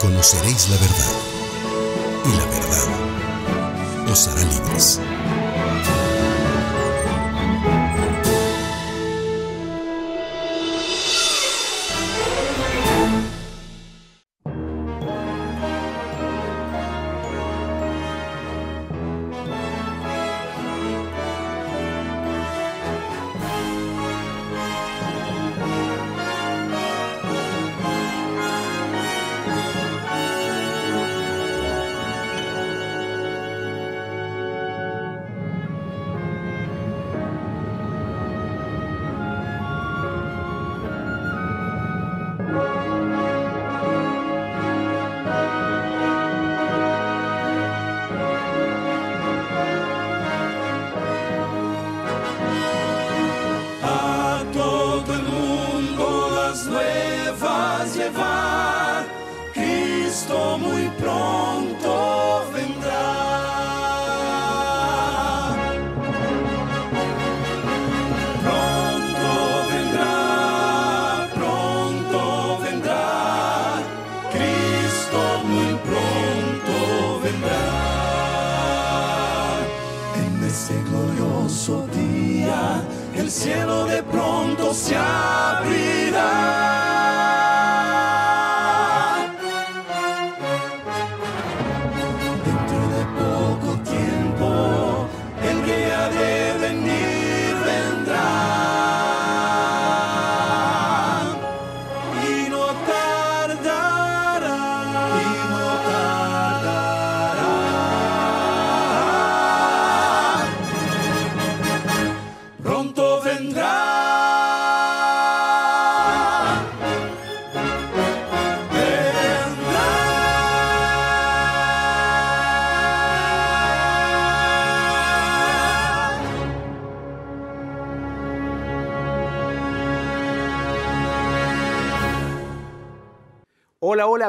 conoceréis 0.00 0.68
la 0.68 0.76
verdad, 0.76 1.12
y 2.24 2.36
la 2.36 2.44
verdad 2.46 4.10
os 4.10 4.28
hará 4.28 4.42
libres. 4.42 5.00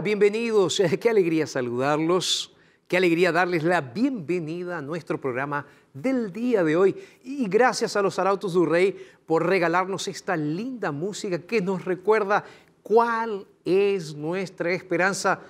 Bienvenidos. 0.03 0.79
Qué 1.01 1.09
alegría 1.09 1.47
saludarlos. 1.47 2.53
Qué 2.87 2.97
alegría 2.97 3.31
darles 3.31 3.63
la 3.63 3.81
bienvenida 3.81 4.77
a 4.77 4.81
nuestro 4.81 5.19
programa 5.19 5.65
del 5.93 6.31
día 6.31 6.63
de 6.63 6.75
hoy. 6.75 6.95
Y 7.23 7.47
gracias 7.47 7.95
a 7.95 8.01
los 8.03 8.19
Arautos 8.19 8.53
du 8.53 8.65
Rey 8.65 8.95
por 9.25 9.47
regalarnos 9.47 10.07
esta 10.07 10.37
linda 10.37 10.91
música 10.91 11.39
que 11.39 11.61
nos 11.61 11.83
recuerda 11.83 12.45
cuál 12.83 13.47
es 13.65 14.13
nuestra 14.13 14.71
esperanza 14.71 15.41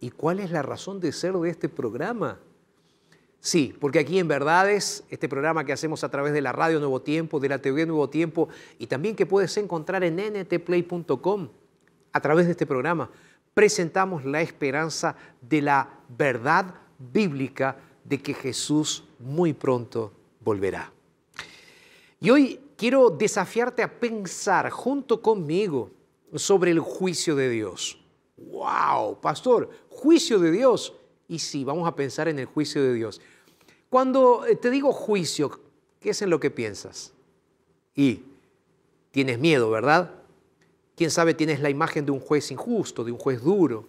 y 0.00 0.10
cuál 0.10 0.40
es 0.40 0.50
la 0.50 0.62
razón 0.62 1.00
de 1.00 1.10
ser 1.10 1.32
de 1.32 1.48
este 1.48 1.70
programa. 1.70 2.38
Sí, 3.40 3.74
porque 3.80 4.00
aquí 4.00 4.18
en 4.18 4.28
Verdades, 4.28 5.04
este 5.08 5.28
programa 5.28 5.64
que 5.64 5.72
hacemos 5.72 6.04
a 6.04 6.10
través 6.10 6.34
de 6.34 6.42
la 6.42 6.52
Radio 6.52 6.78
Nuevo 6.78 7.00
Tiempo, 7.00 7.40
de 7.40 7.48
la 7.48 7.58
TV 7.58 7.86
Nuevo 7.86 8.10
Tiempo 8.10 8.48
y 8.78 8.86
también 8.86 9.16
que 9.16 9.24
puedes 9.24 9.56
encontrar 9.56 10.04
en 10.04 10.16
ntplay.com, 10.16 11.48
a 12.12 12.20
través 12.20 12.46
de 12.46 12.52
este 12.52 12.66
programa, 12.66 13.10
presentamos 13.54 14.24
la 14.24 14.42
esperanza 14.42 15.16
de 15.40 15.62
la 15.62 15.88
verdad 16.08 16.74
bíblica 16.98 17.78
de 18.04 18.20
que 18.20 18.34
Jesús 18.34 19.04
muy 19.18 19.52
pronto 19.52 20.12
volverá. 20.40 20.92
Y 22.20 22.30
hoy 22.30 22.60
quiero 22.76 23.10
desafiarte 23.10 23.82
a 23.82 24.00
pensar 24.00 24.70
junto 24.70 25.22
conmigo 25.22 25.90
sobre 26.34 26.72
el 26.72 26.80
juicio 26.80 27.36
de 27.36 27.48
Dios. 27.48 27.98
¡Wow! 28.36 29.20
Pastor, 29.20 29.70
juicio 29.88 30.38
de 30.38 30.50
Dios. 30.50 30.92
Y 31.28 31.38
sí, 31.38 31.64
vamos 31.64 31.88
a 31.88 31.94
pensar 31.94 32.28
en 32.28 32.38
el 32.38 32.46
juicio 32.46 32.82
de 32.82 32.92
Dios. 32.94 33.20
Cuando 33.88 34.44
eh, 34.46 34.56
te 34.56 34.70
digo 34.70 34.92
juicio, 34.92 35.60
¿qué 36.00 36.10
es 36.10 36.22
en 36.22 36.30
lo 36.30 36.40
que 36.40 36.50
piensas? 36.50 37.12
Y 37.94 38.22
tienes 39.12 39.38
miedo, 39.38 39.70
¿verdad? 39.70 40.10
Quién 40.96 41.10
sabe, 41.10 41.34
tienes 41.34 41.60
la 41.60 41.70
imagen 41.70 42.06
de 42.06 42.12
un 42.12 42.20
juez 42.20 42.50
injusto, 42.50 43.04
de 43.04 43.12
un 43.12 43.18
juez 43.18 43.42
duro. 43.42 43.88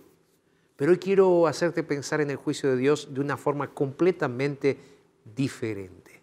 Pero 0.76 0.92
hoy 0.92 0.98
quiero 0.98 1.48
hacerte 1.48 1.84
pensar 1.84 2.20
en 2.22 2.32
el 2.32 2.38
juicio 2.38 2.70
de 2.70 2.78
Dios 2.78 3.14
de 3.14 3.22
una 3.22 3.38
forma 3.38 3.70
completamente 3.74 4.78
diferente. 5.36 6.22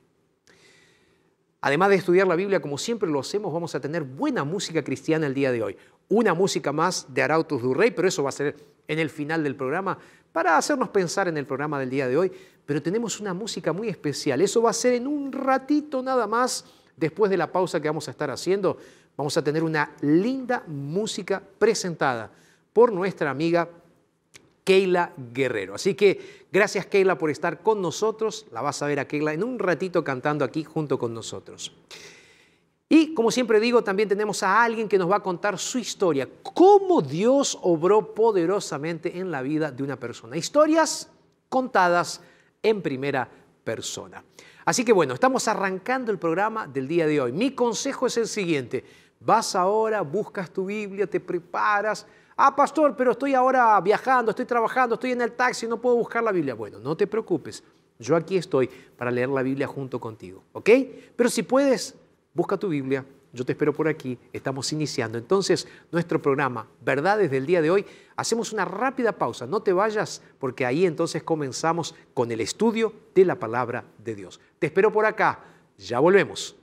Además 1.60 1.90
de 1.90 1.94
estudiar 1.96 2.26
la 2.26 2.34
Biblia 2.34 2.60
como 2.60 2.76
siempre 2.76 3.08
lo 3.08 3.20
hacemos, 3.20 3.52
vamos 3.52 3.74
a 3.74 3.80
tener 3.80 4.02
buena 4.02 4.42
música 4.42 4.82
cristiana 4.82 5.28
el 5.28 5.34
día 5.34 5.52
de 5.52 5.62
hoy. 5.62 5.76
Una 6.08 6.34
música 6.34 6.72
más 6.72 7.14
de 7.14 7.22
Arautos 7.22 7.62
du 7.62 7.72
Rey, 7.72 7.92
pero 7.92 8.08
eso 8.08 8.24
va 8.24 8.30
a 8.30 8.32
ser 8.32 8.56
en 8.88 8.98
el 8.98 9.08
final 9.08 9.44
del 9.44 9.54
programa 9.54 9.96
para 10.32 10.56
hacernos 10.56 10.88
pensar 10.88 11.28
en 11.28 11.36
el 11.36 11.46
programa 11.46 11.78
del 11.78 11.88
día 11.88 12.08
de 12.08 12.16
hoy. 12.16 12.32
Pero 12.66 12.82
tenemos 12.82 13.20
una 13.20 13.32
música 13.32 13.72
muy 13.72 13.88
especial. 13.88 14.40
Eso 14.40 14.60
va 14.60 14.70
a 14.70 14.74
ser 14.74 14.94
en 14.94 15.06
un 15.06 15.30
ratito 15.30 16.02
nada 16.02 16.26
más, 16.26 16.64
después 16.96 17.30
de 17.30 17.36
la 17.36 17.50
pausa 17.52 17.80
que 17.80 17.88
vamos 17.88 18.08
a 18.08 18.10
estar 18.10 18.30
haciendo. 18.30 18.78
Vamos 19.16 19.36
a 19.36 19.44
tener 19.44 19.62
una 19.62 19.94
linda 20.00 20.64
música 20.66 21.42
presentada 21.58 22.30
por 22.72 22.92
nuestra 22.92 23.30
amiga 23.30 23.68
Keila 24.64 25.12
Guerrero. 25.32 25.74
Así 25.74 25.94
que 25.94 26.46
gracias 26.50 26.86
Keila 26.86 27.18
por 27.18 27.30
estar 27.30 27.62
con 27.62 27.82
nosotros. 27.82 28.46
La 28.52 28.62
vas 28.62 28.80
a 28.82 28.86
ver 28.86 29.00
a 29.00 29.06
Keila 29.06 29.32
en 29.32 29.44
un 29.44 29.58
ratito 29.58 30.02
cantando 30.04 30.44
aquí 30.44 30.64
junto 30.64 30.98
con 30.98 31.12
nosotros. 31.12 31.72
Y 32.88 33.14
como 33.14 33.30
siempre 33.30 33.58
digo, 33.58 33.82
también 33.82 34.08
tenemos 34.08 34.42
a 34.42 34.62
alguien 34.62 34.86
que 34.86 34.98
nos 34.98 35.10
va 35.10 35.16
a 35.16 35.22
contar 35.22 35.58
su 35.58 35.78
historia, 35.78 36.28
cómo 36.42 37.00
Dios 37.00 37.58
obró 37.62 38.14
poderosamente 38.14 39.18
en 39.18 39.30
la 39.30 39.40
vida 39.40 39.70
de 39.72 39.82
una 39.82 39.98
persona. 39.98 40.36
Historias 40.36 41.10
contadas 41.48 42.20
en 42.62 42.82
primera 42.82 43.30
persona. 43.64 44.22
Así 44.64 44.84
que 44.84 44.92
bueno, 44.92 45.14
estamos 45.14 45.48
arrancando 45.48 46.12
el 46.12 46.18
programa 46.18 46.66
del 46.66 46.86
día 46.86 47.06
de 47.06 47.20
hoy. 47.20 47.32
Mi 47.32 47.52
consejo 47.52 48.06
es 48.06 48.16
el 48.16 48.28
siguiente. 48.28 48.84
Vas 49.20 49.54
ahora, 49.54 50.02
buscas 50.02 50.50
tu 50.50 50.66
Biblia, 50.66 51.06
te 51.06 51.20
preparas. 51.20 52.06
Ah, 52.36 52.54
pastor, 52.54 52.96
pero 52.96 53.12
estoy 53.12 53.34
ahora 53.34 53.80
viajando, 53.80 54.30
estoy 54.30 54.46
trabajando, 54.46 54.94
estoy 54.94 55.12
en 55.12 55.20
el 55.20 55.32
taxi, 55.32 55.66
no 55.66 55.80
puedo 55.80 55.96
buscar 55.96 56.22
la 56.22 56.32
Biblia. 56.32 56.54
Bueno, 56.54 56.78
no 56.78 56.96
te 56.96 57.06
preocupes. 57.06 57.62
Yo 57.98 58.16
aquí 58.16 58.36
estoy 58.36 58.68
para 58.96 59.10
leer 59.10 59.28
la 59.28 59.42
Biblia 59.42 59.66
junto 59.66 60.00
contigo, 60.00 60.42
¿ok? 60.52 60.70
Pero 61.14 61.28
si 61.28 61.42
puedes, 61.42 61.94
busca 62.34 62.56
tu 62.56 62.68
Biblia. 62.68 63.04
Yo 63.32 63.44
te 63.44 63.52
espero 63.52 63.72
por 63.72 63.88
aquí. 63.88 64.18
Estamos 64.32 64.72
iniciando 64.72 65.16
entonces 65.16 65.66
nuestro 65.90 66.20
programa, 66.20 66.68
Verdades 66.82 67.30
del 67.30 67.46
día 67.46 67.62
de 67.62 67.70
hoy. 67.70 67.86
Hacemos 68.16 68.52
una 68.52 68.64
rápida 68.64 69.12
pausa. 69.12 69.46
No 69.46 69.62
te 69.62 69.72
vayas 69.72 70.22
porque 70.38 70.66
ahí 70.66 70.84
entonces 70.84 71.22
comenzamos 71.22 71.94
con 72.12 72.30
el 72.30 72.40
estudio 72.40 72.92
de 73.14 73.24
la 73.24 73.38
palabra 73.38 73.84
de 73.98 74.14
Dios. 74.14 74.40
Te 74.58 74.66
espero 74.66 74.92
por 74.92 75.06
acá. 75.06 75.40
Ya 75.78 75.98
volvemos. 75.98 76.61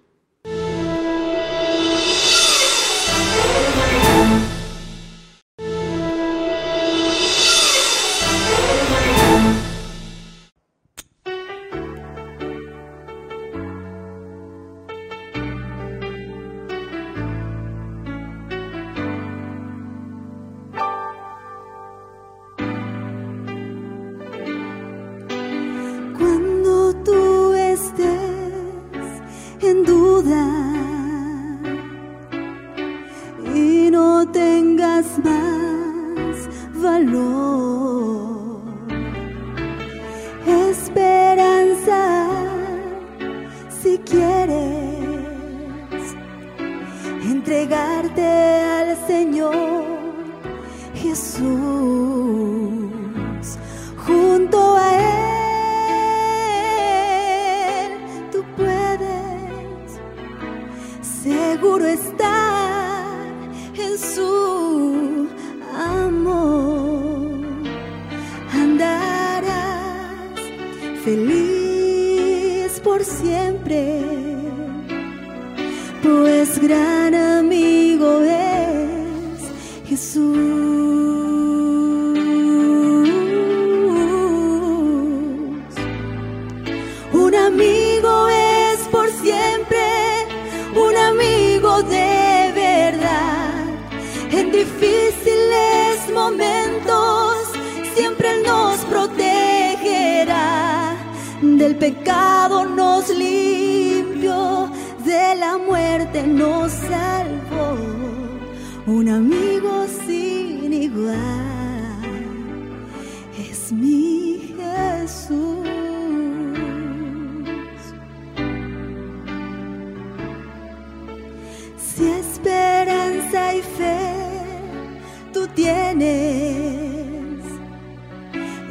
Tienes 125.56 127.44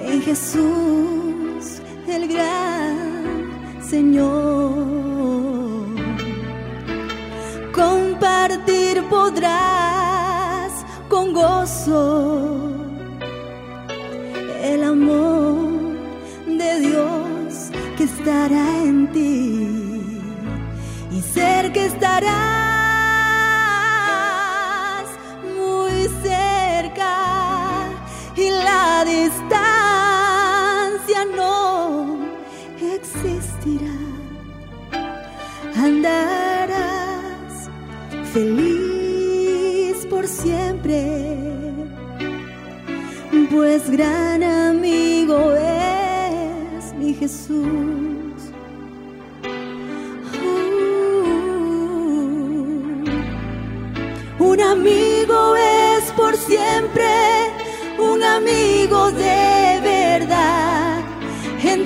en 0.00 0.22
Jesús 0.22 1.80
el 2.06 2.28
gran 2.28 3.82
Señor. 3.82 4.47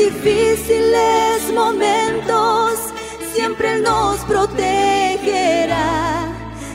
Difíciles 0.04 1.52
momentos 1.54 2.78
siempre 3.34 3.78
nos 3.81 4.19
protegerá. 4.20 5.78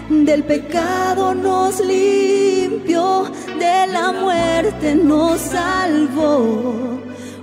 Del 0.09 0.43
pecado 0.43 1.35
nos 1.35 1.79
limpió, 1.79 3.25
de 3.59 3.87
la 3.87 4.13
muerte 4.13 4.95
nos 4.95 5.41
salvó. 5.41 6.99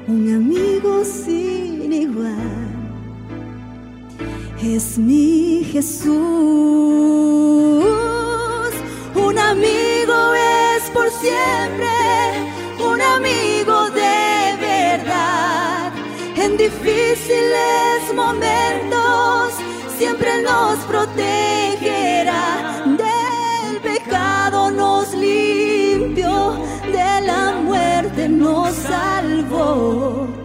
Un 0.07 0.35
amigo 0.35 1.05
sin 1.05 1.93
igual 1.93 2.65
es 4.63 4.99
mi 4.99 5.65
Jesús. 5.73 6.15
Un 9.27 9.39
amigo 9.39 10.17
es 10.35 10.83
por 10.95 11.11
siempre, 11.11 11.94
momentos 18.15 19.53
siempre 19.99 20.43
nos 20.43 20.79
protegerá. 20.85 22.83
Del 22.87 23.81
pecado 23.81 24.71
nos 24.71 25.13
limpió, 25.15 26.57
de 26.93 27.21
la 27.27 27.53
muerte 27.63 28.29
nos 28.29 28.75
salvó. 28.75 30.44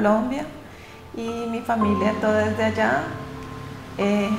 Colombia, 0.00 0.46
y 1.14 1.28
mi 1.50 1.60
familia 1.60 2.14
toda 2.22 2.46
desde 2.46 2.64
allá. 2.64 3.02
Eh, 3.98 4.30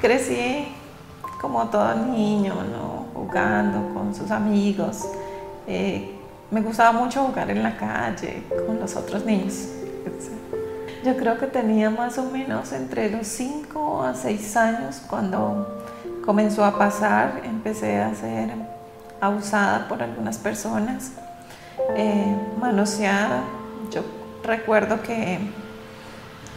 crecí 0.00 0.68
como 1.40 1.66
todo 1.66 1.96
niño, 1.96 2.54
¿no? 2.54 3.06
jugando 3.12 3.92
con 3.92 4.14
sus 4.14 4.30
amigos. 4.30 5.04
Eh, 5.66 6.16
me 6.52 6.60
gustaba 6.60 6.92
mucho 6.92 7.24
jugar 7.24 7.50
en 7.50 7.60
la 7.64 7.76
calle 7.76 8.44
con 8.68 8.78
los 8.78 8.94
otros 8.94 9.24
niños. 9.24 9.66
Yo 11.04 11.16
creo 11.16 11.38
que 11.38 11.48
tenía 11.48 11.90
más 11.90 12.16
o 12.18 12.30
menos 12.30 12.72
entre 12.72 13.10
los 13.10 13.26
5 13.26 14.04
a 14.04 14.14
6 14.14 14.56
años 14.56 15.02
cuando 15.08 15.82
comenzó 16.24 16.64
a 16.64 16.78
pasar, 16.78 17.40
empecé 17.44 18.00
a 18.00 18.14
ser 18.14 18.50
abusada 19.20 19.88
por 19.88 20.00
algunas 20.04 20.38
personas, 20.38 21.10
eh, 21.96 22.36
manoseada. 22.60 23.42
Yo 23.90 24.02
recuerdo 24.46 25.02
que 25.02 25.38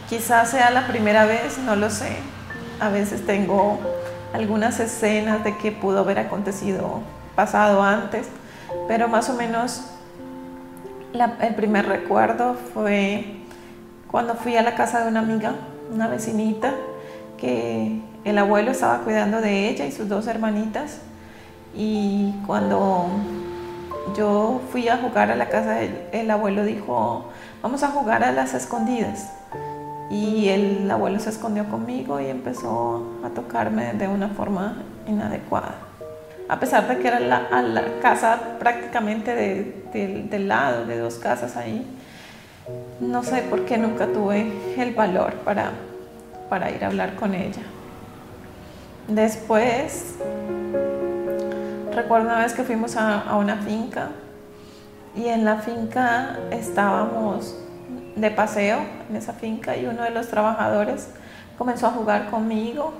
quizás 0.08 0.50
sea 0.50 0.70
la 0.70 0.86
primera 0.86 1.24
vez, 1.26 1.58
no 1.58 1.76
lo 1.76 1.90
sé, 1.90 2.16
a 2.80 2.88
veces 2.88 3.26
tengo 3.26 3.78
algunas 4.32 4.80
escenas 4.80 5.44
de 5.44 5.56
que 5.56 5.72
pudo 5.72 6.00
haber 6.00 6.18
acontecido 6.18 7.00
pasado 7.36 7.82
antes, 7.82 8.28
pero 8.88 9.08
más 9.08 9.28
o 9.28 9.34
menos 9.34 9.82
el 11.40 11.54
primer 11.54 11.86
recuerdo 11.86 12.56
fue 12.72 13.40
cuando 14.10 14.34
fui 14.34 14.56
a 14.56 14.62
la 14.62 14.74
casa 14.74 15.02
de 15.02 15.08
una 15.08 15.20
amiga, 15.20 15.54
una 15.92 16.08
vecinita, 16.08 16.72
que 17.38 18.00
el 18.24 18.38
abuelo 18.38 18.70
estaba 18.70 18.98
cuidando 18.98 19.40
de 19.40 19.68
ella 19.68 19.86
y 19.86 19.92
sus 19.92 20.08
dos 20.08 20.26
hermanitas. 20.26 20.98
Y 21.74 22.34
cuando 22.46 23.08
yo 24.16 24.60
fui 24.72 24.88
a 24.88 24.96
jugar 24.98 25.30
a 25.30 25.36
la 25.36 25.48
casa, 25.48 25.80
el, 25.82 25.94
el 26.12 26.30
abuelo 26.30 26.64
dijo, 26.64 27.26
vamos 27.62 27.82
a 27.82 27.88
jugar 27.88 28.24
a 28.24 28.32
las 28.32 28.54
escondidas. 28.54 29.30
Y 30.10 30.48
el 30.48 30.90
abuelo 30.90 31.20
se 31.20 31.30
escondió 31.30 31.68
conmigo 31.68 32.20
y 32.20 32.26
empezó 32.26 33.06
a 33.24 33.28
tocarme 33.28 33.92
de 33.92 34.08
una 34.08 34.28
forma 34.28 34.82
inadecuada. 35.06 35.74
A 36.48 36.58
pesar 36.58 36.88
de 36.88 36.98
que 36.98 37.06
era 37.06 37.20
la, 37.20 37.46
a 37.52 37.62
la 37.62 38.00
casa 38.02 38.56
prácticamente 38.58 39.36
de- 39.36 39.84
de- 39.92 40.22
del 40.28 40.48
lado, 40.48 40.84
de 40.84 40.98
dos 40.98 41.14
casas 41.16 41.56
ahí, 41.56 41.86
no 43.00 43.22
sé 43.22 43.42
por 43.42 43.64
qué 43.66 43.78
nunca 43.78 44.08
tuve 44.08 44.50
el 44.76 44.92
valor 44.94 45.34
para, 45.44 45.70
para 46.48 46.70
ir 46.72 46.82
a 46.82 46.88
hablar 46.88 47.14
con 47.14 47.34
ella. 47.34 47.62
Después, 49.06 50.16
recuerdo 51.94 52.26
una 52.26 52.38
vez 52.38 52.52
que 52.52 52.62
fuimos 52.64 52.96
a, 52.96 53.36
una 53.36 53.56
finca 53.56 54.08
y 55.16 55.26
en 55.26 55.44
la 55.44 55.56
finca 55.56 56.38
estábamos 56.50 57.56
de 58.16 58.30
paseo 58.30 58.78
en 59.08 59.16
esa 59.16 59.32
finca 59.32 59.76
y 59.76 59.86
uno 59.86 60.02
de 60.02 60.10
los 60.10 60.28
trabajadores 60.28 61.08
comenzó 61.58 61.88
a 61.88 61.90
jugar 61.90 62.30
conmigo 62.30 62.92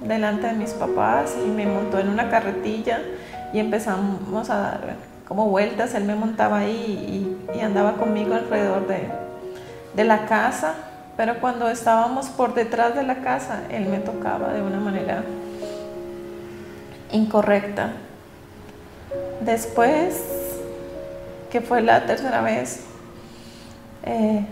delante 0.00 0.46
de 0.46 0.52
mis 0.54 0.70
papás 0.70 1.36
y 1.44 1.48
me 1.48 1.66
montó 1.66 1.98
en 1.98 2.08
una 2.08 2.30
carretilla 2.30 3.00
y 3.52 3.58
empezamos 3.58 4.50
a 4.50 4.56
dar 4.58 4.80
como 5.26 5.46
vueltas, 5.48 5.94
él 5.94 6.04
me 6.04 6.14
montaba 6.14 6.58
ahí 6.58 7.36
y, 7.52 7.58
y 7.58 7.60
andaba 7.60 7.94
conmigo 7.94 8.34
alrededor 8.34 8.86
de, 8.86 9.08
de 9.94 10.04
la 10.04 10.24
casa, 10.24 10.74
pero 11.18 11.38
cuando 11.40 11.68
estábamos 11.68 12.28
por 12.28 12.54
detrás 12.54 12.94
de 12.94 13.02
la 13.02 13.16
casa, 13.16 13.62
él 13.70 13.88
me 13.88 13.98
tocaba 13.98 14.52
de 14.52 14.62
una 14.62 14.78
manera 14.78 15.22
incorrecta. 17.12 17.92
Después, 19.40 20.22
que 21.50 21.60
fue 21.60 21.80
la 21.80 22.06
tercera 22.06 22.40
vez, 22.40 22.84
eh, 24.04 24.44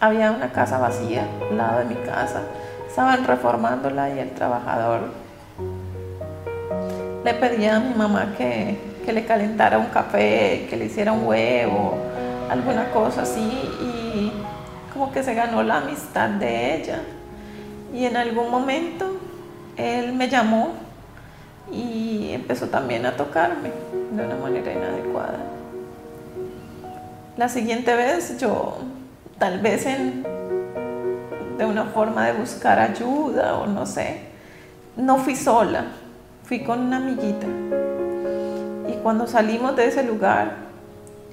había 0.00 0.30
una 0.30 0.52
casa 0.52 0.78
vacía 0.78 1.26
al 1.50 1.56
lado 1.56 1.78
de 1.80 1.84
mi 1.84 1.94
casa. 1.96 2.42
Estaban 2.88 3.24
reformándola 3.24 4.10
y 4.10 4.18
el 4.18 4.30
trabajador 4.30 5.12
le 7.24 7.34
pedía 7.34 7.76
a 7.76 7.80
mi 7.80 7.94
mamá 7.94 8.34
que, 8.36 8.78
que 9.04 9.12
le 9.12 9.26
calentara 9.26 9.78
un 9.78 9.86
café, 9.86 10.66
que 10.70 10.76
le 10.76 10.86
hiciera 10.86 11.12
un 11.12 11.26
huevo, 11.26 11.98
alguna 12.50 12.90
cosa 12.92 13.22
así. 13.22 13.40
Y 13.82 14.32
como 14.92 15.12
que 15.12 15.22
se 15.22 15.34
ganó 15.34 15.62
la 15.62 15.78
amistad 15.78 16.30
de 16.30 16.76
ella. 16.76 17.00
Y 17.92 18.06
en 18.06 18.16
algún 18.16 18.50
momento 18.50 19.16
él 19.76 20.14
me 20.14 20.28
llamó 20.28 20.72
y 21.72 22.30
empezó 22.32 22.66
también 22.66 23.06
a 23.06 23.16
tocarme 23.16 23.70
de 24.12 24.24
una 24.24 24.36
manera 24.36 24.72
inadecuada. 24.72 25.38
La 27.36 27.48
siguiente 27.48 27.94
vez 27.94 28.38
yo, 28.38 28.78
tal 29.38 29.60
vez 29.60 29.86
en, 29.86 30.24
de 31.56 31.64
una 31.64 31.84
forma 31.84 32.26
de 32.26 32.32
buscar 32.32 32.78
ayuda 32.78 33.56
o 33.56 33.66
no 33.66 33.86
sé, 33.86 34.20
no 34.96 35.18
fui 35.18 35.36
sola, 35.36 35.84
fui 36.44 36.64
con 36.64 36.80
una 36.80 36.96
amiguita. 36.98 37.46
Y 38.88 38.94
cuando 39.02 39.26
salimos 39.26 39.76
de 39.76 39.86
ese 39.86 40.02
lugar, 40.02 40.56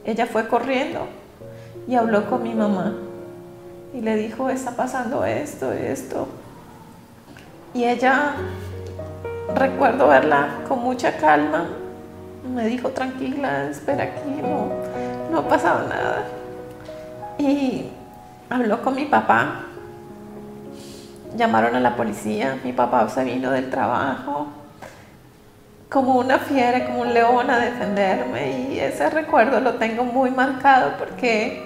ella 0.05 0.25
fue 0.25 0.47
corriendo 0.47 1.07
y 1.87 1.95
habló 1.95 2.29
con 2.29 2.43
mi 2.43 2.53
mamá 2.53 2.93
y 3.93 4.01
le 4.01 4.15
dijo, 4.15 4.49
está 4.49 4.71
pasando 4.71 5.25
esto, 5.25 5.71
esto. 5.71 6.27
Y 7.73 7.85
ella, 7.85 8.35
recuerdo 9.55 10.07
verla 10.07 10.59
con 10.67 10.83
mucha 10.83 11.17
calma, 11.17 11.65
me 12.53 12.67
dijo, 12.67 12.89
tranquila, 12.89 13.69
espera 13.69 14.03
aquí, 14.03 14.41
no, 14.41 14.69
no 15.31 15.39
ha 15.39 15.47
pasado 15.47 15.87
nada. 15.87 16.23
Y 17.37 17.89
habló 18.49 18.81
con 18.81 18.95
mi 18.95 19.05
papá, 19.05 19.65
llamaron 21.35 21.75
a 21.75 21.79
la 21.79 21.95
policía, 21.95 22.57
mi 22.63 22.73
papá 22.73 23.07
se 23.09 23.23
vino 23.23 23.51
del 23.51 23.69
trabajo 23.69 24.47
como 25.89 26.15
una 26.15 26.39
fiera, 26.39 26.85
como 26.85 27.01
un 27.01 27.13
león 27.13 27.49
a 27.49 27.59
defenderme 27.59 28.69
y 28.71 28.79
ese 28.79 29.09
recuerdo 29.09 29.59
lo 29.61 29.75
tengo 29.75 30.03
muy 30.03 30.31
marcado 30.31 30.93
porque 30.99 31.65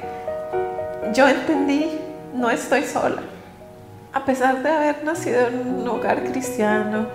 yo 1.13 1.27
entendí, 1.27 1.99
no 2.33 2.49
estoy 2.49 2.83
sola. 2.83 3.21
A 4.13 4.25
pesar 4.25 4.61
de 4.61 4.69
haber 4.69 5.03
nacido 5.03 5.47
en 5.47 5.79
un 5.79 5.87
hogar 5.87 6.23
cristiano, 6.23 7.07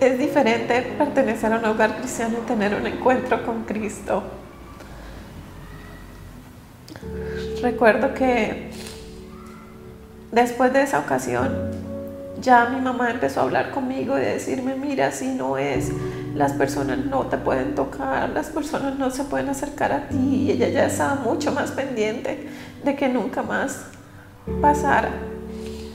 es 0.00 0.18
diferente 0.18 0.82
pertenecer 0.98 1.52
a 1.52 1.58
un 1.58 1.64
hogar 1.64 1.96
cristiano 1.98 2.38
y 2.42 2.46
tener 2.46 2.74
un 2.74 2.86
encuentro 2.86 3.44
con 3.44 3.64
Cristo. 3.64 4.22
Recuerdo 7.62 8.12
que 8.14 8.70
después 10.30 10.72
de 10.72 10.82
esa 10.82 10.98
ocasión, 10.98 11.70
ya 12.40 12.66
mi 12.66 12.80
mamá 12.80 13.10
empezó 13.10 13.40
a 13.40 13.44
hablar 13.44 13.70
conmigo 13.70 14.18
y 14.18 14.20
decirme, 14.20 14.74
mira, 14.74 15.10
si 15.10 15.28
no 15.28 15.56
es, 15.56 15.90
las 16.34 16.52
personas 16.52 16.98
no 16.98 17.26
te 17.26 17.38
pueden 17.38 17.74
tocar, 17.74 18.28
las 18.30 18.48
personas 18.48 18.98
no 18.98 19.10
se 19.10 19.24
pueden 19.24 19.48
acercar 19.48 19.92
a 19.92 20.08
ti. 20.08 20.16
Y 20.16 20.50
ella 20.50 20.68
ya 20.68 20.86
estaba 20.86 21.14
mucho 21.14 21.52
más 21.52 21.70
pendiente 21.70 22.46
de 22.84 22.94
que 22.94 23.08
nunca 23.08 23.42
más 23.42 23.86
pasara. 24.60 25.08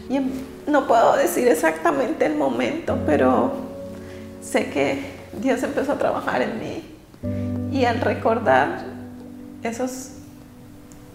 Y 0.09 0.15
em- 0.17 0.31
no 0.67 0.87
puedo 0.87 1.15
decir 1.15 1.47
exactamente 1.47 2.25
el 2.25 2.35
momento, 2.35 2.97
pero 3.05 3.70
sé 4.41 4.69
que 4.69 4.99
Dios 5.41 5.63
empezó 5.63 5.93
a 5.93 5.97
trabajar 5.97 6.41
en 6.41 6.59
mí. 6.59 6.83
Y 7.71 7.85
al 7.85 8.01
recordar 8.01 8.83
esos, 9.63 10.11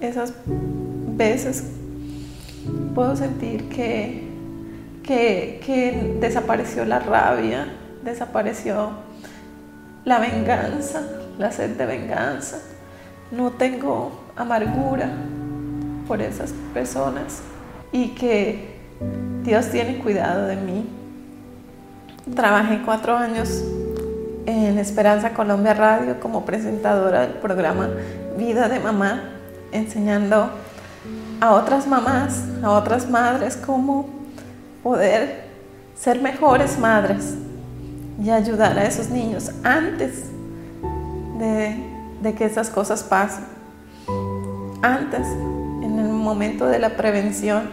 esas 0.00 0.32
veces, 0.46 1.64
puedo 2.94 3.16
sentir 3.16 3.68
que, 3.68 4.22
que, 5.02 5.60
que 5.64 6.16
desapareció 6.20 6.84
la 6.84 6.98
rabia, 6.98 7.66
desapareció 8.04 8.90
la 10.04 10.18
venganza, 10.20 11.02
la 11.38 11.50
sed 11.52 11.76
de 11.76 11.86
venganza. 11.86 12.58
No 13.30 13.50
tengo 13.50 14.12
amargura 14.36 15.10
por 16.06 16.22
esas 16.22 16.52
personas 16.72 17.42
y 17.92 18.10
que 18.10 18.76
Dios 19.42 19.70
tiene 19.70 19.98
cuidado 19.98 20.46
de 20.46 20.56
mí. 20.56 20.86
Trabajé 22.34 22.82
cuatro 22.84 23.16
años 23.16 23.62
en 24.46 24.78
Esperanza 24.78 25.32
Colombia 25.32 25.74
Radio 25.74 26.18
como 26.18 26.44
presentadora 26.44 27.20
del 27.20 27.34
programa 27.34 27.88
Vida 28.36 28.68
de 28.68 28.80
Mamá, 28.80 29.22
enseñando 29.70 30.50
a 31.40 31.52
otras 31.52 31.86
mamás, 31.86 32.42
a 32.64 32.70
otras 32.72 33.08
madres 33.08 33.56
cómo 33.56 34.08
poder 34.82 35.44
ser 35.96 36.20
mejores 36.20 36.78
madres 36.78 37.34
y 38.22 38.30
ayudar 38.30 38.76
a 38.76 38.84
esos 38.84 39.08
niños 39.08 39.52
antes 39.62 40.24
de, 41.38 42.34
que 42.34 42.44
esas 42.44 42.70
cosas 42.70 43.04
pasen, 43.04 43.44
antes, 44.82 45.26
en 45.82 45.98
el 46.00 46.08
momento 46.08 46.66
de 46.66 46.80
la 46.80 46.96
prevención. 46.96 47.70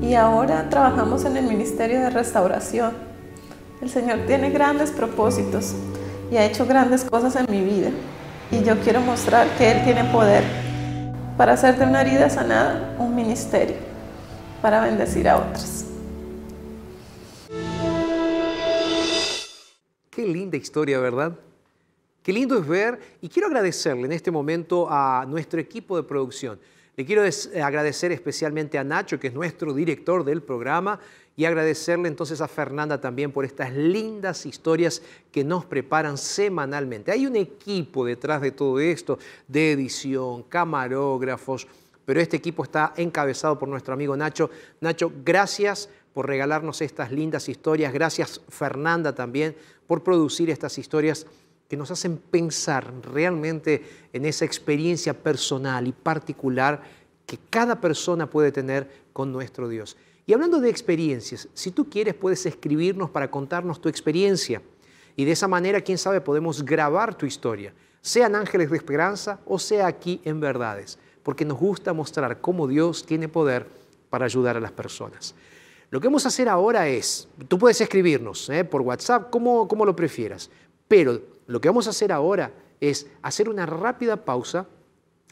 Y 0.00 0.14
ahora 0.14 0.68
trabajamos 0.70 1.26
en 1.26 1.36
el 1.36 1.44
Ministerio 1.44 2.00
de 2.00 2.08
Restauración. 2.08 3.09
El 3.80 3.88
Señor 3.88 4.26
tiene 4.26 4.50
grandes 4.50 4.90
propósitos 4.90 5.72
y 6.30 6.36
ha 6.36 6.44
hecho 6.44 6.66
grandes 6.66 7.02
cosas 7.02 7.34
en 7.36 7.50
mi 7.50 7.64
vida. 7.64 7.90
Y 8.50 8.62
yo 8.62 8.78
quiero 8.80 9.00
mostrar 9.00 9.48
que 9.56 9.72
Él 9.72 9.82
tiene 9.84 10.04
poder 10.12 10.44
para 11.38 11.54
hacer 11.54 11.78
de 11.78 11.86
una 11.86 12.02
herida 12.02 12.28
sanada 12.28 12.94
un 12.98 13.14
ministerio, 13.14 13.76
para 14.60 14.82
bendecir 14.82 15.26
a 15.26 15.38
otros. 15.38 15.86
Qué 20.10 20.26
linda 20.26 20.58
historia, 20.58 20.98
¿verdad? 20.98 21.32
Qué 22.22 22.34
lindo 22.34 22.58
es 22.58 22.68
ver 22.68 23.00
y 23.22 23.30
quiero 23.30 23.48
agradecerle 23.48 24.04
en 24.04 24.12
este 24.12 24.30
momento 24.30 24.88
a 24.90 25.24
nuestro 25.26 25.58
equipo 25.58 25.96
de 25.96 26.02
producción. 26.02 26.60
Le 26.96 27.06
quiero 27.06 27.22
agradecer 27.64 28.12
especialmente 28.12 28.76
a 28.76 28.84
Nacho, 28.84 29.18
que 29.18 29.28
es 29.28 29.32
nuestro 29.32 29.72
director 29.72 30.22
del 30.22 30.42
programa, 30.42 31.00
y 31.40 31.46
agradecerle 31.46 32.06
entonces 32.06 32.42
a 32.42 32.48
Fernanda 32.48 33.00
también 33.00 33.32
por 33.32 33.46
estas 33.46 33.72
lindas 33.72 34.44
historias 34.44 35.00
que 35.32 35.42
nos 35.42 35.64
preparan 35.64 36.18
semanalmente. 36.18 37.12
Hay 37.12 37.26
un 37.26 37.34
equipo 37.34 38.04
detrás 38.04 38.42
de 38.42 38.50
todo 38.50 38.78
esto, 38.78 39.18
de 39.48 39.72
edición, 39.72 40.42
camarógrafos, 40.42 41.66
pero 42.04 42.20
este 42.20 42.36
equipo 42.36 42.62
está 42.62 42.92
encabezado 42.94 43.58
por 43.58 43.70
nuestro 43.70 43.94
amigo 43.94 44.14
Nacho. 44.18 44.50
Nacho, 44.82 45.10
gracias 45.24 45.88
por 46.12 46.28
regalarnos 46.28 46.82
estas 46.82 47.10
lindas 47.10 47.48
historias. 47.48 47.94
Gracias 47.94 48.42
Fernanda 48.50 49.14
también 49.14 49.56
por 49.86 50.02
producir 50.02 50.50
estas 50.50 50.76
historias 50.76 51.26
que 51.70 51.76
nos 51.78 51.90
hacen 51.90 52.18
pensar 52.18 52.92
realmente 53.14 53.82
en 54.12 54.26
esa 54.26 54.44
experiencia 54.44 55.14
personal 55.14 55.86
y 55.86 55.92
particular 55.92 56.82
que 57.24 57.38
cada 57.48 57.80
persona 57.80 58.28
puede 58.28 58.52
tener 58.52 58.90
con 59.14 59.32
nuestro 59.32 59.70
Dios. 59.70 59.96
Y 60.30 60.32
hablando 60.32 60.60
de 60.60 60.70
experiencias, 60.70 61.48
si 61.54 61.72
tú 61.72 61.90
quieres 61.90 62.14
puedes 62.14 62.46
escribirnos 62.46 63.10
para 63.10 63.28
contarnos 63.28 63.80
tu 63.80 63.88
experiencia. 63.88 64.62
Y 65.16 65.24
de 65.24 65.32
esa 65.32 65.48
manera, 65.48 65.80
quién 65.80 65.98
sabe, 65.98 66.20
podemos 66.20 66.64
grabar 66.64 67.16
tu 67.16 67.26
historia, 67.26 67.74
sean 68.00 68.36
ángeles 68.36 68.70
de 68.70 68.76
esperanza 68.76 69.40
o 69.44 69.58
sea 69.58 69.88
aquí 69.88 70.20
en 70.24 70.38
verdades, 70.38 71.00
porque 71.24 71.44
nos 71.44 71.58
gusta 71.58 71.92
mostrar 71.92 72.40
cómo 72.40 72.68
Dios 72.68 73.04
tiene 73.04 73.26
poder 73.26 73.66
para 74.08 74.24
ayudar 74.24 74.56
a 74.56 74.60
las 74.60 74.70
personas. 74.70 75.34
Lo 75.90 76.00
que 76.00 76.06
vamos 76.06 76.24
a 76.26 76.28
hacer 76.28 76.48
ahora 76.48 76.86
es, 76.86 77.26
tú 77.48 77.58
puedes 77.58 77.80
escribirnos 77.80 78.48
¿eh? 78.50 78.62
por 78.62 78.82
WhatsApp, 78.82 79.30
como, 79.30 79.66
como 79.66 79.84
lo 79.84 79.96
prefieras, 79.96 80.48
pero 80.86 81.20
lo 81.48 81.60
que 81.60 81.68
vamos 81.68 81.88
a 81.88 81.90
hacer 81.90 82.12
ahora 82.12 82.52
es 82.80 83.08
hacer 83.20 83.48
una 83.48 83.66
rápida 83.66 84.24
pausa 84.24 84.68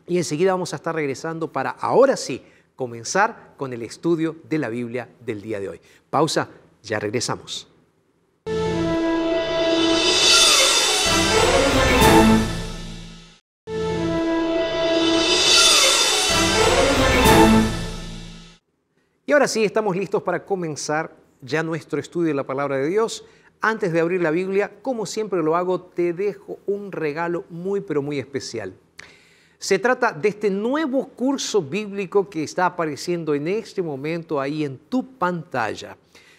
y 0.09 0.17
enseguida 0.17 0.55
vamos 0.55 0.73
a 0.73 0.77
estar 0.77 0.93
regresando 0.93 1.53
para 1.53 1.71
ahora 1.71 2.17
sí 2.17 2.43
comenzar 2.79 3.55
con 3.57 3.73
el 3.73 3.83
estudio 3.83 4.37
de 4.49 4.57
la 4.57 4.69
Biblia 4.69 5.09
del 5.27 5.43
día 5.43 5.59
de 5.59 5.69
hoy. 5.69 5.81
Pausa, 6.11 6.49
ya 6.81 7.01
regresamos. 7.01 7.67
Y 19.27 19.33
ahora 19.33 19.49
sí, 19.49 19.65
estamos 19.65 19.97
listos 19.97 20.23
para 20.23 20.45
comenzar 20.45 21.17
ya 21.41 21.65
nuestro 21.65 21.99
estudio 21.99 22.29
de 22.29 22.35
la 22.35 22.47
palabra 22.47 22.77
de 22.77 22.87
Dios. 22.87 23.25
Antes 23.61 23.93
de 23.93 23.99
abrir 23.99 24.23
la 24.23 24.31
Biblia, 24.31 24.71
como 24.83 25.05
siempre 25.05 25.43
lo 25.43 25.57
hago, 25.57 25.81
te 25.81 26.13
dejo 26.13 26.61
un 26.65 26.93
regalo 26.93 27.45
muy, 27.51 27.81
pero 27.81 28.03
muy 28.03 28.21
especial. 28.21 28.73
Se 29.59 29.81
trata 29.81 30.13
de 30.13 30.29
este 30.29 30.51
nuevo 30.51 31.09
curso 31.09 31.61
bíblico 31.61 32.31
que 32.31 32.45
está 32.45 32.67
apareciendo 32.67 33.35
en 33.35 33.49
este 33.49 33.83
momento 33.83 34.41
ahí 34.41 34.65
en 34.65 34.79
tu 34.79 35.05
pantalla. 35.05 35.97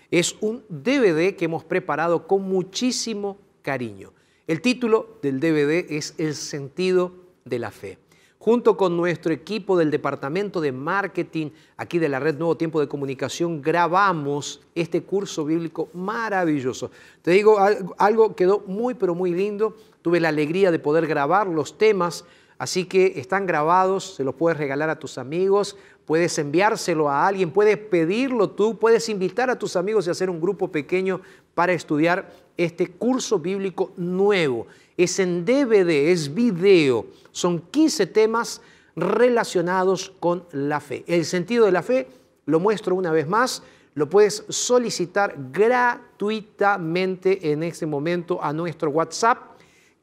Es 0.09 0.35
un 0.39 0.63
DVD 0.69 1.35
que 1.35 1.45
hemos 1.45 1.65
preparado 1.65 2.25
con 2.25 2.43
muchísimo 2.43 3.37
cariño. 3.61 4.13
El 4.47 4.61
título 4.61 5.17
del 5.21 5.41
DVD 5.41 5.85
es 5.91 6.15
El 6.17 6.33
sentido 6.33 7.11
de 7.43 7.59
la 7.59 7.71
fe 7.71 7.97
junto 8.39 8.77
con 8.77 8.95
nuestro 8.95 9.33
equipo 9.33 9.77
del 9.77 9.91
Departamento 9.91 10.61
de 10.61 10.71
Marketing 10.71 11.51
aquí 11.75 11.99
de 11.99 12.09
la 12.09 12.19
Red 12.19 12.37
Nuevo 12.37 12.55
Tiempo 12.55 12.79
de 12.79 12.87
Comunicación, 12.87 13.61
grabamos 13.61 14.61
este 14.73 15.03
curso 15.03 15.43
bíblico 15.43 15.89
maravilloso. 15.93 16.89
Te 17.21 17.31
digo, 17.31 17.57
algo 17.97 18.35
quedó 18.35 18.63
muy, 18.65 18.93
pero 18.93 19.13
muy 19.13 19.33
lindo. 19.33 19.75
Tuve 20.01 20.21
la 20.21 20.29
alegría 20.29 20.71
de 20.71 20.79
poder 20.79 21.05
grabar 21.05 21.47
los 21.47 21.77
temas, 21.77 22.23
así 22.59 22.85
que 22.85 23.13
están 23.15 23.47
grabados, 23.47 24.13
se 24.15 24.23
los 24.23 24.35
puedes 24.35 24.59
regalar 24.59 24.91
a 24.91 24.99
tus 24.99 25.17
amigos, 25.17 25.75
puedes 26.05 26.37
enviárselo 26.37 27.09
a 27.09 27.25
alguien, 27.25 27.49
puedes 27.49 27.77
pedirlo 27.77 28.51
tú, 28.51 28.77
puedes 28.77 29.09
invitar 29.09 29.49
a 29.49 29.57
tus 29.57 29.75
amigos 29.75 30.05
y 30.05 30.11
hacer 30.11 30.29
un 30.29 30.39
grupo 30.39 30.67
pequeño 30.67 31.21
para 31.55 31.73
estudiar 31.73 32.31
este 32.55 32.87
curso 32.87 33.39
bíblico 33.39 33.91
nuevo 33.97 34.67
es 34.99 35.17
en 35.19 35.45
DVD, 35.45 36.11
es 36.11 36.33
video. 36.33 37.05
Son 37.31 37.61
15 37.71 38.05
temas 38.07 38.61
relacionados 38.97 40.11
con 40.19 40.43
la 40.51 40.81
fe. 40.81 41.05
El 41.07 41.23
sentido 41.23 41.65
de 41.65 41.71
la 41.71 41.81
fe, 41.81 42.09
lo 42.45 42.59
muestro 42.59 42.95
una 42.95 43.13
vez 43.13 43.25
más, 43.25 43.63
lo 43.93 44.09
puedes 44.09 44.43
solicitar 44.49 45.37
gratuitamente 45.53 47.49
en 47.49 47.63
este 47.63 47.85
momento 47.85 48.43
a 48.43 48.51
nuestro 48.51 48.89
WhatsApp, 48.89 49.37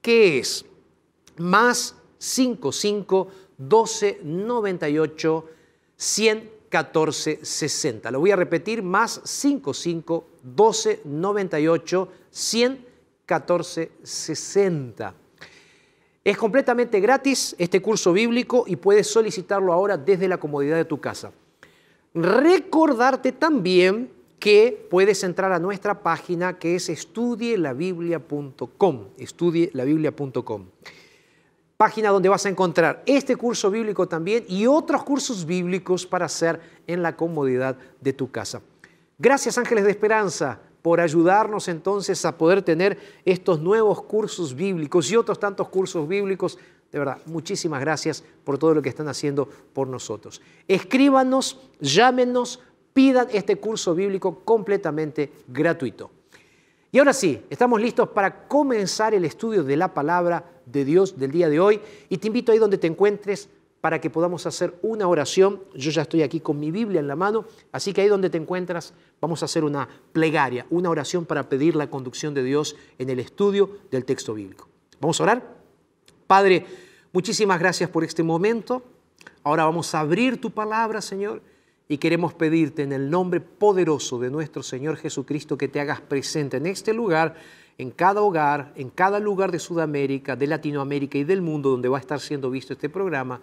que 0.00 0.38
es 0.38 0.64
más 1.36 1.94
55 2.26 3.28
12 3.58 4.20
98 4.22 5.44
114 5.96 7.40
60. 7.42 8.10
Lo 8.10 8.20
voy 8.20 8.30
a 8.30 8.36
repetir, 8.36 8.82
más 8.82 9.20
55 9.24 10.26
12 10.42 11.00
98 11.04 12.08
114 12.30 12.86
1460. 13.26 15.14
Es 16.24 16.36
completamente 16.36 17.00
gratis 17.00 17.56
este 17.58 17.82
curso 17.82 18.12
bíblico 18.12 18.62
y 18.66 18.76
puedes 18.76 19.08
solicitarlo 19.08 19.72
ahora 19.72 19.96
desde 19.96 20.28
la 20.28 20.38
comodidad 20.38 20.76
de 20.76 20.84
tu 20.84 21.00
casa. 21.00 21.32
Recordarte 22.14 23.32
también 23.32 24.12
que 24.38 24.86
puedes 24.90 25.24
entrar 25.24 25.50
a 25.52 25.58
nuestra 25.58 26.02
página 26.02 26.58
que 26.58 26.76
es 26.76 26.88
estudielabiblia.com, 26.88 29.04
estudielabiblia.com. 29.18 30.66
Página 31.76 32.10
donde 32.10 32.28
vas 32.28 32.46
a 32.46 32.48
encontrar 32.48 33.02
este 33.04 33.36
curso 33.36 33.70
bíblico 33.70 34.08
también 34.08 34.44
y 34.48 34.66
otros 34.66 35.04
cursos 35.04 35.44
bíblicos 35.44 36.06
para 36.06 36.24
hacer 36.24 36.60
en 36.86 37.02
la 37.02 37.16
comodidad 37.16 37.76
de 38.00 38.12
tu 38.12 38.30
casa. 38.30 38.62
Gracias 39.18 39.58
Ángeles 39.58 39.84
de 39.84 39.90
Esperanza 39.90 40.58
por 40.80 41.00
ayudarnos 41.00 41.68
entonces 41.68 42.24
a 42.24 42.38
poder 42.38 42.62
tener 42.62 42.96
estos 43.24 43.60
nuevos 43.60 44.02
cursos 44.02 44.54
bíblicos 44.54 45.10
y 45.10 45.16
otros 45.16 45.40
tantos 45.40 45.68
cursos 45.68 46.06
bíblicos. 46.06 46.58
De 46.92 46.98
verdad, 46.98 47.18
muchísimas 47.26 47.80
gracias 47.80 48.22
por 48.44 48.56
todo 48.56 48.72
lo 48.72 48.80
que 48.80 48.88
están 48.88 49.08
haciendo 49.08 49.48
por 49.72 49.88
nosotros. 49.88 50.40
Escríbanos, 50.68 51.58
llámenos, 51.80 52.60
pidan 52.92 53.26
este 53.32 53.56
curso 53.56 53.94
bíblico 53.94 54.40
completamente 54.44 55.32
gratuito. 55.48 56.10
Y 56.92 56.98
ahora 56.98 57.12
sí, 57.12 57.42
estamos 57.50 57.80
listos 57.80 58.08
para 58.10 58.46
comenzar 58.46 59.14
el 59.14 59.24
estudio 59.24 59.64
de 59.64 59.76
la 59.76 59.92
palabra 59.92 60.44
de 60.66 60.84
Dios 60.84 61.18
del 61.18 61.30
día 61.30 61.48
de 61.48 61.60
hoy 61.60 61.80
y 62.08 62.18
te 62.18 62.28
invito 62.28 62.52
ahí 62.52 62.58
donde 62.58 62.78
te 62.78 62.86
encuentres 62.86 63.48
para 63.80 64.00
que 64.00 64.10
podamos 64.10 64.46
hacer 64.46 64.78
una 64.82 65.06
oración. 65.06 65.62
Yo 65.74 65.90
ya 65.90 66.02
estoy 66.02 66.22
aquí 66.22 66.40
con 66.40 66.58
mi 66.58 66.70
Biblia 66.70 67.00
en 67.00 67.08
la 67.08 67.16
mano, 67.16 67.44
así 67.72 67.92
que 67.92 68.00
ahí 68.00 68.08
donde 68.08 68.30
te 68.30 68.38
encuentras 68.38 68.94
vamos 69.20 69.42
a 69.42 69.44
hacer 69.46 69.64
una 69.64 69.88
plegaria, 70.12 70.66
una 70.70 70.90
oración 70.90 71.24
para 71.24 71.48
pedir 71.48 71.76
la 71.76 71.88
conducción 71.90 72.34
de 72.34 72.42
Dios 72.42 72.76
en 72.98 73.10
el 73.10 73.20
estudio 73.20 73.78
del 73.90 74.04
texto 74.04 74.34
bíblico. 74.34 74.68
Vamos 75.00 75.20
a 75.20 75.24
orar. 75.24 75.56
Padre, 76.26 76.66
muchísimas 77.12 77.58
gracias 77.58 77.90
por 77.90 78.04
este 78.04 78.22
momento. 78.22 78.82
Ahora 79.42 79.64
vamos 79.64 79.94
a 79.94 80.00
abrir 80.00 80.40
tu 80.40 80.50
palabra, 80.50 81.00
Señor, 81.00 81.42
y 81.88 81.98
queremos 81.98 82.34
pedirte 82.34 82.82
en 82.82 82.92
el 82.92 83.10
nombre 83.10 83.40
poderoso 83.40 84.18
de 84.18 84.30
nuestro 84.30 84.62
Señor 84.62 84.96
Jesucristo 84.96 85.56
que 85.56 85.68
te 85.68 85.80
hagas 85.80 86.00
presente 86.00 86.56
en 86.56 86.66
este 86.66 86.92
lugar, 86.92 87.36
en 87.78 87.90
cada 87.90 88.22
hogar, 88.22 88.72
en 88.76 88.90
cada 88.90 89.20
lugar 89.20 89.52
de 89.52 89.58
Sudamérica, 89.58 90.34
de 90.34 90.46
Latinoamérica 90.46 91.18
y 91.18 91.24
del 91.24 91.42
mundo 91.42 91.70
donde 91.70 91.88
va 91.88 91.98
a 91.98 92.00
estar 92.00 92.20
siendo 92.20 92.50
visto 92.50 92.72
este 92.72 92.88
programa 92.88 93.40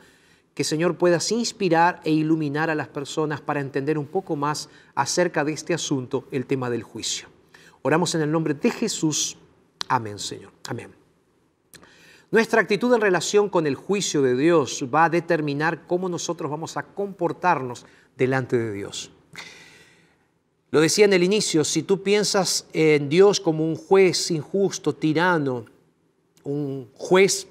que 0.53 0.63
Señor 0.63 0.97
puedas 0.97 1.31
inspirar 1.31 1.99
e 2.03 2.11
iluminar 2.11 2.69
a 2.69 2.75
las 2.75 2.87
personas 2.87 3.41
para 3.41 3.59
entender 3.59 3.97
un 3.97 4.05
poco 4.05 4.35
más 4.35 4.69
acerca 4.93 5.43
de 5.43 5.53
este 5.53 5.73
asunto, 5.73 6.27
el 6.31 6.45
tema 6.45 6.69
del 6.69 6.83
juicio. 6.83 7.27
Oramos 7.81 8.13
en 8.15 8.21
el 8.21 8.31
nombre 8.31 8.53
de 8.53 8.69
Jesús. 8.69 9.37
Amén, 9.87 10.19
Señor. 10.19 10.51
Amén. 10.67 10.93
Nuestra 12.29 12.61
actitud 12.61 12.93
en 12.93 13.01
relación 13.01 13.49
con 13.49 13.67
el 13.67 13.75
juicio 13.75 14.21
de 14.21 14.35
Dios 14.35 14.85
va 14.93 15.05
a 15.05 15.09
determinar 15.09 15.85
cómo 15.85 16.09
nosotros 16.09 16.49
vamos 16.49 16.77
a 16.77 16.83
comportarnos 16.83 17.85
delante 18.17 18.57
de 18.57 18.71
Dios. 18.71 19.11
Lo 20.71 20.81
decía 20.81 21.05
en 21.05 21.13
el 21.13 21.23
inicio, 21.23 21.63
si 21.63 21.83
tú 21.83 22.01
piensas 22.01 22.65
en 22.73 23.07
Dios 23.07 23.39
como 23.39 23.63
un 23.63 23.75
juez 23.75 24.31
injusto, 24.31 24.95
tirano, 24.95 25.65
un 26.43 26.89
juez 26.95 27.47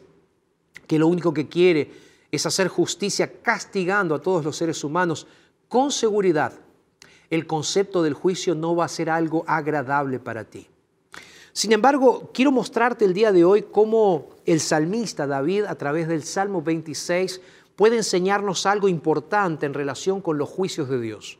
que 0.87 0.99
lo 0.99 1.07
único 1.07 1.33
que 1.33 1.49
quiere 1.49 1.91
es 2.31 2.47
hacer 2.47 2.69
justicia 2.69 3.33
castigando 3.43 4.15
a 4.15 4.21
todos 4.21 4.45
los 4.45 4.57
seres 4.57 4.83
humanos, 4.83 5.27
con 5.69 5.93
seguridad 5.93 6.53
el 7.31 7.47
concepto 7.47 8.03
del 8.03 8.15
juicio 8.15 8.55
no 8.55 8.77
va 8.77 8.85
a 8.85 8.89
ser 8.89 9.09
algo 9.09 9.45
agradable 9.47 10.19
para 10.19 10.45
ti. 10.45 10.67
Sin 11.55 11.73
embargo, 11.73 12.31
quiero 12.33 12.51
mostrarte 12.51 13.05
el 13.05 13.15
día 13.15 13.31
de 13.31 13.45
hoy 13.45 13.63
cómo 13.71 14.31
el 14.47 14.61
salmista 14.61 15.27
David, 15.27 15.65
a 15.65 15.75
través 15.77 16.09
del 16.09 16.25
Salmo 16.25 16.61
26, 16.61 17.41
puede 17.77 17.97
enseñarnos 17.97 18.67
algo 18.67 18.89
importante 18.89 19.67
en 19.67 19.75
relación 19.75 20.21
con 20.21 20.39
los 20.39 20.49
juicios 20.49 20.89
de 20.89 21.01
Dios 21.01 21.39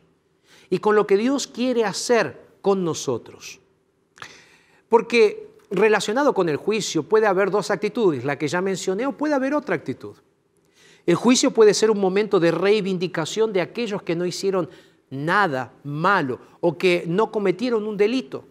y 0.69 0.79
con 0.79 0.95
lo 0.95 1.05
que 1.05 1.17
Dios 1.17 1.47
quiere 1.47 1.85
hacer 1.85 2.41
con 2.61 2.83
nosotros. 2.83 3.59
Porque 4.89 5.51
relacionado 5.69 6.33
con 6.33 6.49
el 6.49 6.57
juicio 6.57 7.03
puede 7.03 7.27
haber 7.27 7.51
dos 7.51 7.71
actitudes, 7.71 8.23
la 8.25 8.37
que 8.37 8.47
ya 8.47 8.61
mencioné 8.61 9.05
o 9.05 9.17
puede 9.17 9.33
haber 9.33 9.53
otra 9.53 9.75
actitud. 9.75 10.15
El 11.05 11.15
juicio 11.15 11.51
puede 11.51 11.73
ser 11.73 11.91
un 11.91 11.99
momento 11.99 12.39
de 12.39 12.51
reivindicación 12.51 13.51
de 13.51 13.61
aquellos 13.61 14.03
que 14.03 14.15
no 14.15 14.25
hicieron 14.25 14.69
nada 15.09 15.73
malo 15.83 16.39
o 16.61 16.77
que 16.77 17.03
no 17.07 17.31
cometieron 17.31 17.85
un 17.85 17.97
delito. 17.97 18.45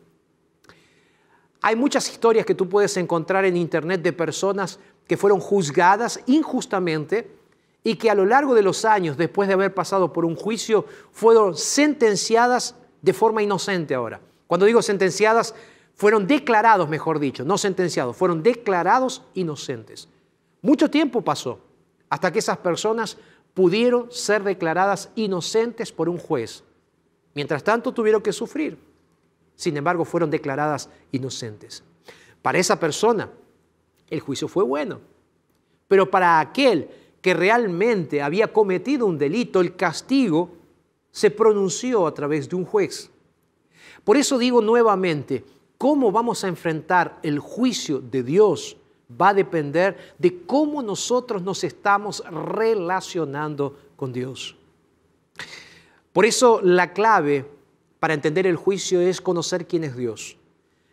Hay 1.62 1.76
muchas 1.76 2.10
historias 2.10 2.44
que 2.44 2.54
tú 2.54 2.68
puedes 2.68 2.96
encontrar 2.96 3.44
en 3.44 3.56
internet 3.56 4.02
de 4.02 4.12
personas 4.12 4.78
que 5.06 5.16
fueron 5.16 5.40
juzgadas 5.40 6.20
injustamente 6.26 7.41
y 7.84 7.96
que 7.96 8.10
a 8.10 8.14
lo 8.14 8.24
largo 8.24 8.54
de 8.54 8.62
los 8.62 8.84
años, 8.84 9.16
después 9.16 9.48
de 9.48 9.54
haber 9.54 9.74
pasado 9.74 10.12
por 10.12 10.24
un 10.24 10.36
juicio, 10.36 10.86
fueron 11.10 11.56
sentenciadas 11.56 12.76
de 13.00 13.12
forma 13.12 13.42
inocente 13.42 13.94
ahora. 13.94 14.20
Cuando 14.46 14.66
digo 14.66 14.82
sentenciadas, 14.82 15.54
fueron 15.94 16.26
declarados, 16.26 16.88
mejor 16.88 17.18
dicho, 17.18 17.44
no 17.44 17.58
sentenciados, 17.58 18.16
fueron 18.16 18.42
declarados 18.42 19.22
inocentes. 19.34 20.08
Mucho 20.60 20.90
tiempo 20.90 21.22
pasó 21.22 21.58
hasta 22.08 22.30
que 22.30 22.38
esas 22.38 22.58
personas 22.58 23.18
pudieron 23.54 24.10
ser 24.12 24.44
declaradas 24.44 25.10
inocentes 25.14 25.92
por 25.92 26.08
un 26.08 26.18
juez. 26.18 26.62
Mientras 27.34 27.64
tanto 27.64 27.92
tuvieron 27.92 28.22
que 28.22 28.32
sufrir. 28.32 28.78
Sin 29.56 29.76
embargo, 29.76 30.04
fueron 30.04 30.30
declaradas 30.30 30.88
inocentes. 31.10 31.82
Para 32.42 32.58
esa 32.58 32.78
persona, 32.78 33.30
el 34.08 34.20
juicio 34.20 34.48
fue 34.48 34.64
bueno. 34.64 35.00
Pero 35.88 36.10
para 36.10 36.40
aquel 36.40 36.88
que 37.22 37.32
realmente 37.32 38.20
había 38.20 38.52
cometido 38.52 39.06
un 39.06 39.16
delito, 39.16 39.60
el 39.60 39.76
castigo 39.76 40.50
se 41.10 41.30
pronunció 41.30 42.06
a 42.06 42.12
través 42.12 42.48
de 42.48 42.56
un 42.56 42.66
juez. 42.66 43.10
Por 44.04 44.16
eso 44.16 44.36
digo 44.36 44.60
nuevamente, 44.60 45.44
cómo 45.78 46.12
vamos 46.12 46.44
a 46.44 46.48
enfrentar 46.48 47.18
el 47.22 47.38
juicio 47.38 48.00
de 48.00 48.22
Dios 48.22 48.76
va 49.20 49.30
a 49.30 49.34
depender 49.34 50.14
de 50.18 50.44
cómo 50.46 50.82
nosotros 50.82 51.42
nos 51.42 51.64
estamos 51.64 52.22
relacionando 52.24 53.78
con 53.96 54.12
Dios. 54.12 54.56
Por 56.12 56.24
eso 56.24 56.60
la 56.62 56.92
clave 56.92 57.46
para 57.98 58.14
entender 58.14 58.46
el 58.46 58.56
juicio 58.56 59.00
es 59.00 59.20
conocer 59.20 59.66
quién 59.66 59.84
es 59.84 59.96
Dios. 59.96 60.36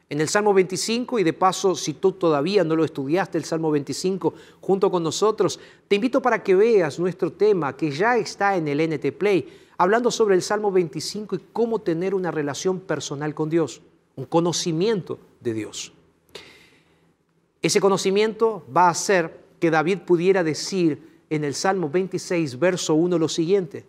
En 0.10 0.20
el 0.22 0.28
Salmo 0.28 0.56
25, 0.56 1.20
y 1.20 1.24
de 1.24 1.34
paso, 1.34 1.76
si 1.76 1.94
tú 1.94 2.14
todavía 2.14 2.64
no 2.64 2.76
lo 2.76 2.84
estudiaste, 2.84 3.38
el 3.38 3.46
Salmo 3.46 3.70
25, 3.70 4.34
junto 4.60 4.90
con 4.90 5.04
nosotros, 5.04 5.60
te 5.88 5.98
invito 5.98 6.20
para 6.20 6.42
que 6.42 6.56
veas 6.56 6.98
nuestro 6.98 7.32
tema 7.32 7.78
que 7.78 7.92
ya 7.92 8.18
está 8.18 8.58
en 8.58 8.68
el 8.68 8.82
NT 8.90 9.12
Play, 9.16 9.48
hablando 9.78 10.10
sobre 10.10 10.34
el 10.34 10.42
Salmo 10.42 10.72
25 10.72 11.36
y 11.36 11.40
cómo 11.54 11.80
tener 11.80 12.16
una 12.16 12.32
relación 12.32 12.80
personal 12.80 13.36
con 13.36 13.52
Dios, 13.52 13.82
un 14.16 14.26
conocimiento 14.26 15.20
de 15.42 15.54
Dios. 15.54 15.94
Ese 17.62 17.80
conocimiento 17.80 18.66
va 18.76 18.88
a 18.88 18.92
hacer 18.92 19.40
que 19.60 19.70
David 19.70 20.00
pudiera 20.00 20.44
decir 20.44 21.22
en 21.30 21.44
el 21.44 21.54
Salmo 21.54 21.88
26, 21.88 22.58
verso 22.58 22.96
1, 22.96 23.20
lo 23.20 23.30
siguiente. 23.30 23.86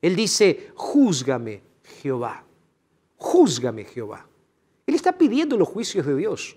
Él 0.00 0.16
dice, 0.16 0.70
júzgame, 0.74 1.60
Jehová, 2.00 2.44
júzgame, 3.18 3.84
Jehová. 3.84 4.27
Él 4.88 4.94
está 4.94 5.12
pidiendo 5.12 5.58
los 5.58 5.68
juicios 5.68 6.06
de 6.06 6.16
Dios. 6.16 6.56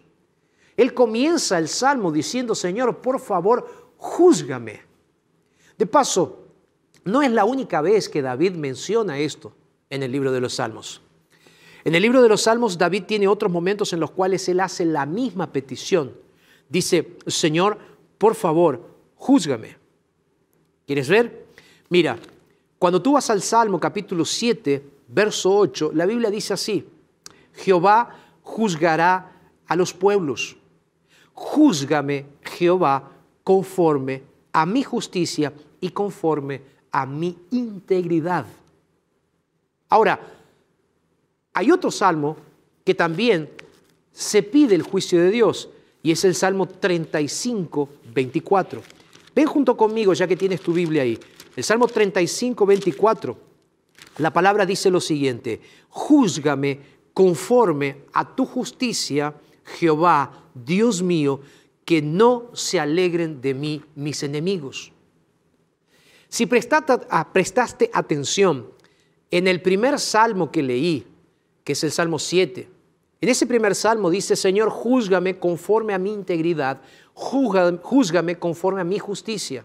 Él 0.78 0.94
comienza 0.94 1.58
el 1.58 1.68
salmo 1.68 2.14
diciendo, 2.14 2.56
Señor, 2.56 3.02
por 3.02 3.20
favor, 3.20 3.92
júzgame. 3.98 4.80
De 5.78 5.86
paso, 5.86 6.46
no 7.04 7.22
es 7.22 7.30
la 7.30 7.44
única 7.44 7.82
vez 7.82 8.08
que 8.08 8.22
David 8.22 8.54
menciona 8.54 9.20
esto 9.20 9.52
en 9.90 10.02
el 10.02 10.14
libro 10.14 10.32
de 10.32 10.40
los 10.40 10.54
salmos. 10.54 11.02
En 11.84 11.94
el 11.94 12.02
libro 12.02 12.22
de 12.22 12.30
los 12.30 12.44
salmos, 12.44 12.78
David 12.78 13.04
tiene 13.04 13.28
otros 13.28 13.52
momentos 13.52 13.92
en 13.92 14.00
los 14.00 14.12
cuales 14.12 14.48
él 14.48 14.62
hace 14.62 14.86
la 14.86 15.06
misma 15.06 15.52
petición. 15.52 16.14
Dice, 16.70 17.18
Señor, 17.28 17.80
por 18.18 18.36
favor, 18.36 18.96
júzgame. 19.16 19.76
¿Quieres 20.88 21.10
ver? 21.10 21.48
Mira, 21.90 22.18
cuando 22.80 23.02
tú 23.02 23.12
vas 23.12 23.30
al 23.30 23.42
Salmo 23.42 23.78
capítulo 23.78 24.24
7, 24.24 24.82
verso 25.10 25.54
8, 25.54 25.92
la 25.94 26.06
Biblia 26.06 26.30
dice 26.30 26.54
así, 26.54 26.88
Jehová 27.54 28.21
juzgará 28.44 29.32
a 29.68 29.76
los 29.76 29.94
pueblos. 29.94 30.58
Júzgame, 31.34 32.26
Jehová, 32.42 33.12
conforme 33.44 34.24
a 34.54 34.66
mi 34.66 34.84
justicia 34.84 35.54
y 35.80 35.90
conforme 35.90 36.62
a 36.92 37.06
mi 37.06 37.38
integridad. 37.52 38.46
Ahora, 39.90 40.20
hay 41.54 41.72
otro 41.72 41.92
salmo 41.92 42.38
que 42.84 42.96
también 42.96 43.50
se 44.12 44.44
pide 44.44 44.76
el 44.76 44.84
juicio 44.84 45.22
de 45.22 45.32
Dios 45.32 45.70
y 46.04 46.12
es 46.12 46.26
el 46.26 46.36
Salmo 46.36 46.68
35, 46.68 47.90
24. 48.14 48.82
Ven 49.36 49.48
junto 49.48 49.78
conmigo 49.78 50.14
ya 50.14 50.28
que 50.28 50.36
tienes 50.36 50.62
tu 50.62 50.74
Biblia 50.74 51.04
ahí. 51.04 51.18
El 51.56 51.64
Salmo 51.64 51.88
35, 51.88 52.66
24. 52.66 53.38
La 54.18 54.32
palabra 54.32 54.66
dice 54.66 54.90
lo 54.90 55.00
siguiente, 55.00 55.62
júzgame 55.90 56.80
conforme 57.14 58.04
a 58.14 58.36
tu 58.36 58.46
justicia, 58.46 59.36
Jehová, 59.64 60.50
Dios 60.54 61.02
mío, 61.02 61.42
que 61.86 62.02
no 62.02 62.50
se 62.54 62.80
alegren 62.80 63.42
de 63.42 63.54
mí 63.54 63.82
mis 63.96 64.24
enemigos. 64.24 64.92
Si 66.30 66.46
prestaste, 66.46 67.90
atención 67.94 68.70
en 69.30 69.48
el 69.48 69.62
primer 69.62 70.00
salmo 70.00 70.52
que 70.52 70.64
leí, 70.64 71.06
que 71.64 71.74
es 71.74 71.84
el 71.84 71.92
Salmo 71.92 72.20
7, 72.20 72.70
en 73.20 73.30
ese 73.30 73.46
primer 73.46 73.76
salmo 73.76 74.10
dice, 74.10 74.36
Señor, 74.36 74.70
júzgame 74.70 75.38
conforme 75.38 75.94
a 75.94 76.00
mi 76.00 76.12
integridad, 76.12 76.82
júzgame 77.14 78.40
conforme 78.40 78.82
a 78.82 78.86
mi 78.86 78.98
justicia. 78.98 79.64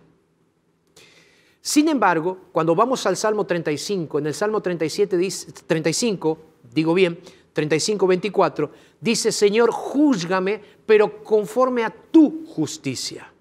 Sin 1.63 1.89
embargo, 1.89 2.39
cuando 2.53 2.75
vamos 2.75 3.07
al 3.07 3.17
Salmo 3.17 3.47
35, 3.47 4.19
en 4.19 4.27
el 4.27 4.35
Salmo 4.35 4.61
37 4.61 5.17
dice, 5.17 5.53
35, 5.67 6.39
digo 6.73 6.93
bien, 6.93 7.19
35, 7.57 8.07
24, 8.07 8.71
dice, 9.01 9.33
Señor, 9.33 9.71
júzgame, 9.71 10.61
pero 10.85 11.25
conforme 11.25 11.85
a 11.85 11.91
tu 11.91 12.45
justicia. 12.45 13.33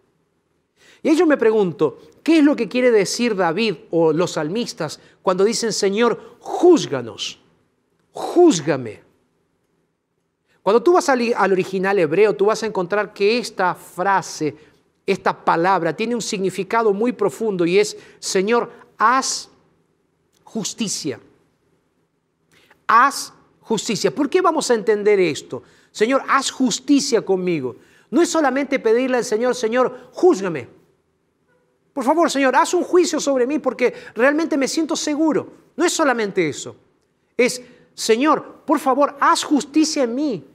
Y 1.04 1.18
yo 1.18 1.28
me 1.28 1.36
pregunto, 1.36 2.00
¿qué 2.24 2.38
es 2.38 2.44
lo 2.44 2.56
que 2.56 2.70
quiere 2.70 2.92
decir 2.92 3.36
David 3.36 3.76
o 3.92 4.14
los 4.14 4.32
salmistas 4.32 5.02
cuando 5.22 5.44
dicen, 5.44 5.74
Señor, 5.74 6.38
júzganos, 6.40 7.42
júzgame? 8.14 9.04
Cuando 10.64 10.82
tú 10.82 10.94
vas 10.94 11.10
al, 11.10 11.34
al 11.36 11.52
original 11.52 12.00
hebreo, 12.00 12.34
tú 12.38 12.46
vas 12.46 12.64
a 12.64 12.68
encontrar 12.68 13.14
que 13.14 13.38
esta 13.38 13.76
frase, 13.76 14.56
esta 15.06 15.44
palabra, 15.44 15.94
tiene 15.94 16.16
un 16.16 16.22
significado 16.22 16.94
muy 16.94 17.12
profundo 17.12 17.66
y 17.66 17.80
es, 17.80 17.98
Señor, 18.20 18.72
haz 18.98 19.50
justicia. 20.46 21.20
Haz 22.88 23.34
justicia. 23.66 24.14
¿Por 24.14 24.30
qué 24.30 24.42
vamos 24.42 24.70
a 24.72 24.76
entender 24.76 25.20
esto? 25.20 25.64
Señor, 25.92 26.24
haz 26.28 26.52
justicia 26.52 27.22
conmigo. 27.24 27.76
No 28.12 28.22
es 28.22 28.30
solamente 28.30 28.80
pedirle 28.80 29.18
al 29.18 29.26
Señor, 29.26 29.56
Señor, 29.56 30.10
júzgame. 30.14 30.70
Por 31.92 32.04
favor, 32.04 32.30
Señor, 32.30 32.56
haz 32.56 32.74
un 32.74 32.84
juicio 32.84 33.20
sobre 33.20 33.48
mí 33.48 33.60
porque 33.60 33.94
realmente 34.14 34.58
me 34.58 34.68
siento 34.68 34.96
seguro. 34.96 35.52
No 35.76 35.84
es 35.84 35.94
solamente 35.94 36.48
eso. 36.48 36.76
Es, 37.36 37.62
Señor, 37.94 38.62
por 38.66 38.80
favor, 38.80 39.16
haz 39.20 39.44
justicia 39.44 40.04
en 40.04 40.14
mí 40.14 40.46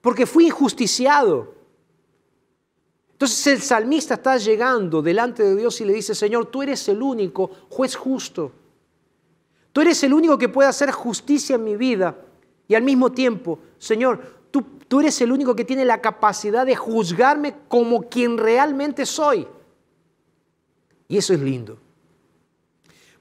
porque 0.00 0.26
fui 0.26 0.46
injusticiado. 0.46 1.54
Entonces 3.12 3.46
el 3.46 3.62
salmista 3.62 4.14
está 4.14 4.36
llegando 4.38 5.00
delante 5.00 5.42
de 5.42 5.56
Dios 5.56 5.80
y 5.80 5.84
le 5.84 5.92
dice, 5.92 6.14
Señor, 6.14 6.46
tú 6.46 6.62
eres 6.62 6.88
el 6.88 7.00
único 7.00 7.50
juez 7.70 7.94
justo. 7.94 8.52
Tú 9.72 9.82
eres 9.82 10.02
el 10.02 10.12
único 10.12 10.36
que 10.36 10.48
puede 10.48 10.68
hacer 10.68 10.90
justicia 10.90 11.56
en 11.56 11.64
mi 11.64 11.76
vida. 11.76 12.16
Y 12.68 12.74
al 12.74 12.82
mismo 12.82 13.12
tiempo, 13.12 13.58
Señor, 13.78 14.20
tú, 14.50 14.64
tú 14.88 15.00
eres 15.00 15.20
el 15.20 15.32
único 15.32 15.54
que 15.54 15.64
tiene 15.64 15.84
la 15.84 16.00
capacidad 16.00 16.66
de 16.66 16.76
juzgarme 16.76 17.54
como 17.68 18.02
quien 18.08 18.38
realmente 18.38 19.06
soy. 19.06 19.46
Y 21.08 21.16
eso 21.16 21.34
es 21.34 21.40
lindo. 21.40 21.78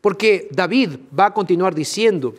Porque 0.01 0.47
David 0.51 0.97
va 1.17 1.27
a 1.27 1.33
continuar 1.33 1.73
diciendo 1.73 2.35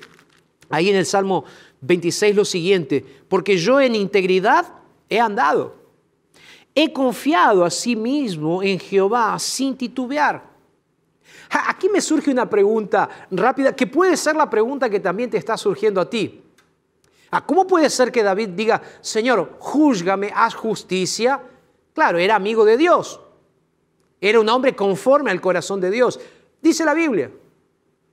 ahí 0.69 0.90
en 0.90 0.97
el 0.97 1.07
Salmo 1.07 1.45
26 1.81 2.35
lo 2.35 2.45
siguiente, 2.45 3.05
porque 3.29 3.57
yo 3.57 3.81
en 3.81 3.95
integridad 3.95 4.66
he 5.09 5.21
andado. 5.21 5.77
He 6.75 6.92
confiado 6.92 7.64
a 7.64 7.71
sí 7.71 7.97
mismo 7.97 8.62
en 8.62 8.79
Jehová 8.79 9.38
sin 9.38 9.77
titubear. 9.77 10.57
Aquí 11.49 11.88
me 11.88 12.01
surge 12.01 12.31
una 12.31 12.49
pregunta 12.49 13.09
rápida, 13.31 13.75
que 13.75 13.87
puede 13.87 14.16
ser 14.16 14.37
la 14.37 14.51
pregunta 14.51 14.90
que 14.90 15.01
también 15.01 15.31
te 15.31 15.38
está 15.38 15.57
surgiendo 15.57 16.01
a 16.01 16.11
ti. 16.11 16.42
Ah, 17.31 17.45
¿Cómo 17.45 17.67
puede 17.67 17.91
ser 17.91 18.12
que 18.12 18.23
David 18.23 18.51
diga, 18.51 18.81
Señor, 19.01 19.57
júzgame, 19.59 20.31
haz 20.35 20.55
justicia? 20.55 21.43
Claro, 21.93 22.19
era 22.19 22.37
amigo 22.37 22.65
de 22.65 22.77
Dios. 22.77 23.21
Era 24.21 24.41
un 24.41 24.49
hombre 24.49 24.77
conforme 24.77 25.31
al 25.31 25.41
corazón 25.41 25.81
de 25.81 25.91
Dios. 25.91 26.21
Dice 26.61 26.85
la 26.85 26.95
Biblia. 26.95 27.31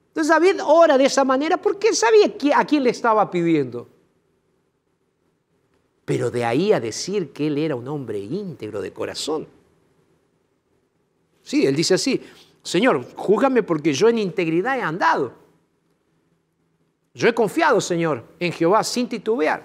Entonces 0.08 0.30
David 0.30 0.62
ora 0.66 0.98
de 0.98 1.06
esa 1.06 1.24
manera 1.24 1.58
porque 1.58 1.94
sabía 1.94 2.34
a 2.56 2.66
quién 2.66 2.84
le 2.84 2.90
estaba 2.90 3.30
pidiendo. 3.30 3.88
Pero 6.06 6.30
de 6.30 6.46
ahí 6.46 6.74
a 6.74 6.80
decir 6.80 7.32
que 7.32 7.48
él 7.48 7.58
era 7.58 7.76
un 7.76 7.88
hombre 7.88 8.20
íntegro 8.20 8.82
de 8.82 8.92
corazón. 8.92 9.48
Sí, 11.42 11.66
él 11.66 11.76
dice 11.76 11.96
así, 11.96 12.22
Señor, 12.62 13.06
júzgame 13.16 13.64
porque 13.64 13.94
yo 13.94 14.08
en 14.10 14.18
integridad 14.18 14.78
he 14.78 14.82
andado. 14.82 15.43
Yo 17.14 17.28
he 17.28 17.34
confiado, 17.34 17.80
Señor, 17.80 18.24
en 18.40 18.52
Jehová 18.52 18.84
sin 18.84 19.08
titubear. 19.08 19.64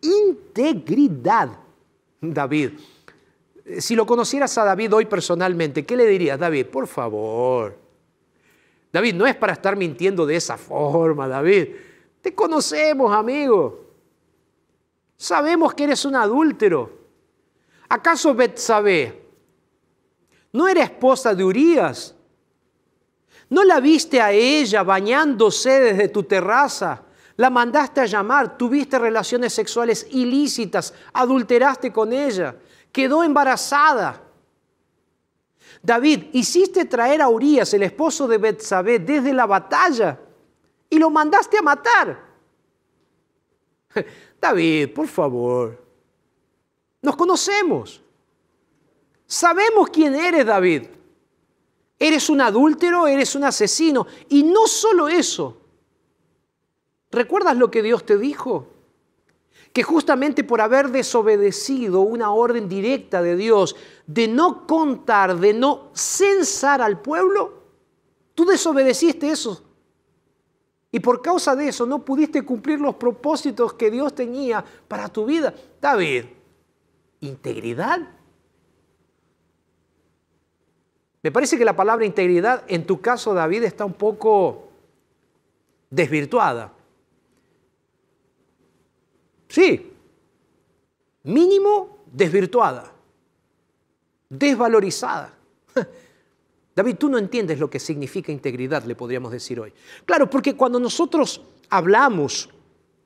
Integridad, 0.00 1.50
David. 2.20 2.72
Si 3.78 3.94
lo 3.94 4.06
conocieras 4.06 4.56
a 4.58 4.64
David 4.64 4.94
hoy 4.94 5.06
personalmente, 5.06 5.84
¿qué 5.84 5.96
le 5.96 6.06
dirías, 6.06 6.38
David? 6.38 6.66
Por 6.66 6.86
favor. 6.86 7.76
David, 8.92 9.14
no 9.14 9.26
es 9.26 9.36
para 9.36 9.52
estar 9.52 9.76
mintiendo 9.76 10.26
de 10.26 10.36
esa 10.36 10.56
forma, 10.56 11.28
David. 11.28 11.68
Te 12.22 12.34
conocemos, 12.34 13.12
amigo. 13.12 13.84
Sabemos 15.16 15.74
que 15.74 15.84
eres 15.84 16.04
un 16.04 16.16
adúltero. 16.16 16.90
¿Acaso 17.88 18.34
Betsabé 18.34 19.22
no 20.52 20.66
era 20.66 20.82
esposa 20.82 21.34
de 21.34 21.44
Urias? 21.44 22.15
¿No 23.48 23.64
la 23.64 23.80
viste 23.80 24.20
a 24.20 24.32
ella 24.32 24.82
bañándose 24.82 25.70
desde 25.80 26.08
tu 26.08 26.24
terraza? 26.24 27.02
La 27.36 27.50
mandaste 27.50 28.00
a 28.00 28.06
llamar, 28.06 28.56
tuviste 28.56 28.98
relaciones 28.98 29.52
sexuales 29.52 30.06
ilícitas, 30.10 30.94
adulteraste 31.12 31.92
con 31.92 32.12
ella, 32.12 32.56
quedó 32.90 33.22
embarazada. 33.22 34.22
David, 35.82 36.24
hiciste 36.32 36.86
traer 36.86 37.20
a 37.20 37.28
Urias, 37.28 37.72
el 37.74 37.82
esposo 37.82 38.26
de 38.26 38.38
Betsabé, 38.38 38.98
desde 38.98 39.32
la 39.32 39.46
batalla 39.46 40.18
y 40.88 40.98
lo 40.98 41.10
mandaste 41.10 41.58
a 41.58 41.62
matar. 41.62 42.26
David, 44.40 44.92
por 44.94 45.06
favor, 45.06 45.84
nos 47.02 47.16
conocemos. 47.16 48.02
Sabemos 49.26 49.88
quién 49.90 50.14
eres, 50.14 50.46
David. 50.46 50.86
Eres 51.98 52.28
un 52.28 52.40
adúltero, 52.40 53.06
eres 53.06 53.34
un 53.34 53.44
asesino. 53.44 54.06
Y 54.28 54.42
no 54.42 54.66
solo 54.66 55.08
eso. 55.08 55.56
¿Recuerdas 57.10 57.56
lo 57.56 57.70
que 57.70 57.82
Dios 57.82 58.04
te 58.04 58.18
dijo? 58.18 58.68
Que 59.72 59.82
justamente 59.82 60.44
por 60.44 60.60
haber 60.60 60.90
desobedecido 60.90 62.00
una 62.00 62.32
orden 62.32 62.68
directa 62.68 63.22
de 63.22 63.36
Dios 63.36 63.76
de 64.06 64.28
no 64.28 64.66
contar, 64.66 65.38
de 65.38 65.54
no 65.54 65.90
censar 65.94 66.82
al 66.82 67.00
pueblo, 67.00 67.62
tú 68.34 68.44
desobedeciste 68.44 69.30
eso. 69.30 69.62
Y 70.92 71.00
por 71.00 71.20
causa 71.20 71.54
de 71.56 71.68
eso 71.68 71.84
no 71.84 72.04
pudiste 72.04 72.42
cumplir 72.42 72.80
los 72.80 72.94
propósitos 72.94 73.74
que 73.74 73.90
Dios 73.90 74.14
tenía 74.14 74.64
para 74.88 75.08
tu 75.08 75.26
vida. 75.26 75.54
David, 75.80 76.24
integridad. 77.20 78.15
Me 81.26 81.32
parece 81.32 81.58
que 81.58 81.64
la 81.64 81.74
palabra 81.74 82.06
integridad 82.06 82.62
en 82.68 82.86
tu 82.86 83.00
caso, 83.00 83.34
David, 83.34 83.64
está 83.64 83.84
un 83.84 83.94
poco 83.94 84.68
desvirtuada. 85.90 86.72
Sí, 89.48 89.90
mínimo 91.24 91.98
desvirtuada, 92.12 92.92
desvalorizada. 94.28 95.34
David, 96.76 96.94
tú 96.94 97.08
no 97.08 97.18
entiendes 97.18 97.58
lo 97.58 97.68
que 97.68 97.80
significa 97.80 98.30
integridad, 98.30 98.84
le 98.84 98.94
podríamos 98.94 99.32
decir 99.32 99.58
hoy. 99.58 99.72
Claro, 100.04 100.30
porque 100.30 100.54
cuando 100.54 100.78
nosotros 100.78 101.42
hablamos 101.70 102.50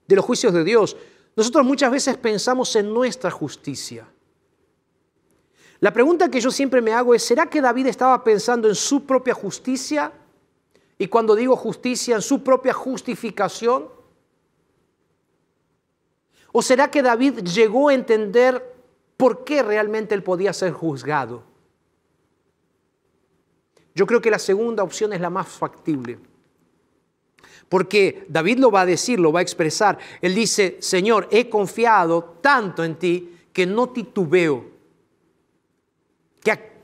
de 0.06 0.16
los 0.16 0.26
juicios 0.26 0.52
de 0.52 0.62
Dios, 0.62 0.94
nosotros 1.36 1.64
muchas 1.64 1.90
veces 1.90 2.18
pensamos 2.18 2.76
en 2.76 2.92
nuestra 2.92 3.30
justicia. 3.30 4.06
La 5.80 5.92
pregunta 5.92 6.30
que 6.30 6.40
yo 6.40 6.50
siempre 6.50 6.82
me 6.82 6.92
hago 6.92 7.14
es, 7.14 7.24
¿será 7.24 7.46
que 7.46 7.60
David 7.60 7.86
estaba 7.86 8.22
pensando 8.22 8.68
en 8.68 8.74
su 8.74 9.06
propia 9.06 9.32
justicia? 9.32 10.12
Y 10.98 11.08
cuando 11.08 11.34
digo 11.34 11.56
justicia, 11.56 12.16
en 12.16 12.22
su 12.22 12.44
propia 12.44 12.74
justificación. 12.74 13.88
¿O 16.52 16.60
será 16.60 16.90
que 16.90 17.02
David 17.02 17.40
llegó 17.40 17.88
a 17.88 17.94
entender 17.94 18.74
por 19.16 19.44
qué 19.44 19.62
realmente 19.62 20.14
él 20.14 20.22
podía 20.22 20.52
ser 20.52 20.72
juzgado? 20.72 21.44
Yo 23.94 24.06
creo 24.06 24.20
que 24.20 24.30
la 24.30 24.38
segunda 24.38 24.82
opción 24.82 25.14
es 25.14 25.20
la 25.20 25.30
más 25.30 25.48
factible. 25.48 26.18
Porque 27.70 28.26
David 28.28 28.58
lo 28.58 28.70
va 28.70 28.82
a 28.82 28.86
decir, 28.86 29.18
lo 29.18 29.32
va 29.32 29.38
a 29.38 29.42
expresar. 29.42 29.98
Él 30.20 30.34
dice, 30.34 30.76
Señor, 30.80 31.26
he 31.30 31.48
confiado 31.48 32.36
tanto 32.42 32.84
en 32.84 32.96
ti 32.96 33.38
que 33.54 33.64
no 33.64 33.88
titubeo 33.88 34.69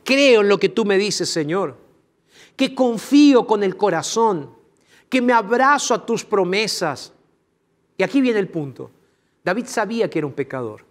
creo 0.06 0.40
en 0.40 0.48
lo 0.48 0.58
que 0.58 0.70
tú 0.70 0.86
me 0.86 0.96
dices, 0.96 1.28
Señor, 1.28 1.76
que 2.56 2.74
confío 2.74 3.46
con 3.46 3.62
el 3.62 3.76
corazón, 3.76 4.50
que 5.10 5.20
me 5.20 5.34
abrazo 5.34 5.92
a 5.92 6.06
tus 6.06 6.24
promesas. 6.24 7.12
Y 7.98 8.02
aquí 8.02 8.22
viene 8.22 8.38
el 8.38 8.48
punto. 8.48 8.90
David 9.44 9.66
sabía 9.66 10.08
que 10.08 10.18
era 10.18 10.26
un 10.26 10.32
pecador. 10.32 10.84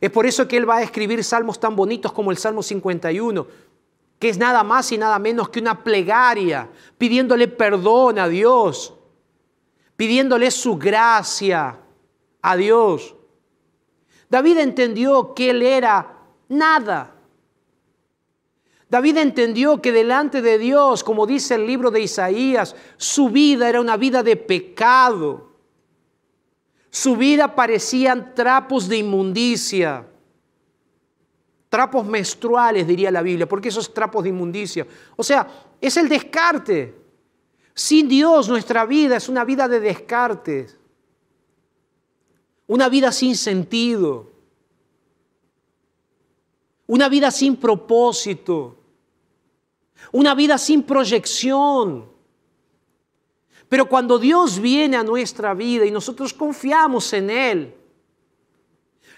Es 0.00 0.10
por 0.10 0.26
eso 0.26 0.48
que 0.48 0.56
él 0.56 0.68
va 0.68 0.76
a 0.76 0.82
escribir 0.82 1.22
salmos 1.22 1.60
tan 1.60 1.76
bonitos 1.76 2.12
como 2.12 2.30
el 2.30 2.38
Salmo 2.38 2.62
51, 2.62 3.46
que 4.18 4.28
es 4.28 4.38
nada 4.38 4.62
más 4.64 4.90
y 4.92 4.98
nada 4.98 5.18
menos 5.18 5.48
que 5.48 5.60
una 5.60 5.82
plegaria, 5.82 6.68
pidiéndole 6.96 7.48
perdón 7.48 8.18
a 8.18 8.28
Dios, 8.28 8.94
pidiéndole 9.96 10.50
su 10.50 10.76
gracia 10.76 11.78
a 12.40 12.56
Dios. 12.56 13.14
David 14.28 14.58
entendió 14.58 15.34
que 15.34 15.50
él 15.50 15.62
era 15.62 16.18
nada, 16.48 17.13
David 18.88 19.18
entendió 19.18 19.80
que 19.80 19.92
delante 19.92 20.42
de 20.42 20.58
Dios, 20.58 21.02
como 21.02 21.26
dice 21.26 21.54
el 21.54 21.66
libro 21.66 21.90
de 21.90 22.00
Isaías, 22.00 22.76
su 22.96 23.30
vida 23.30 23.68
era 23.68 23.80
una 23.80 23.96
vida 23.96 24.22
de 24.22 24.36
pecado. 24.36 25.52
Su 26.90 27.16
vida 27.16 27.54
parecían 27.54 28.34
trapos 28.34 28.88
de 28.88 28.98
inmundicia. 28.98 30.06
Trapos 31.68 32.06
menstruales, 32.06 32.86
diría 32.86 33.10
la 33.10 33.22
Biblia, 33.22 33.48
porque 33.48 33.68
esos 33.68 33.92
trapos 33.92 34.22
de 34.22 34.28
inmundicia. 34.28 34.86
O 35.16 35.24
sea, 35.24 35.48
es 35.80 35.96
el 35.96 36.08
descarte. 36.08 36.94
Sin 37.74 38.08
Dios 38.08 38.48
nuestra 38.48 38.86
vida 38.86 39.16
es 39.16 39.28
una 39.28 39.44
vida 39.44 39.66
de 39.66 39.80
descartes. 39.80 40.78
Una 42.68 42.88
vida 42.88 43.10
sin 43.10 43.34
sentido. 43.36 44.33
Una 46.86 47.08
vida 47.08 47.30
sin 47.30 47.56
propósito. 47.56 48.76
Una 50.12 50.34
vida 50.34 50.58
sin 50.58 50.82
proyección. 50.82 52.08
Pero 53.68 53.88
cuando 53.88 54.18
Dios 54.18 54.60
viene 54.60 54.96
a 54.96 55.02
nuestra 55.02 55.54
vida 55.54 55.84
y 55.84 55.90
nosotros 55.90 56.32
confiamos 56.32 57.12
en 57.12 57.30
Él, 57.30 57.74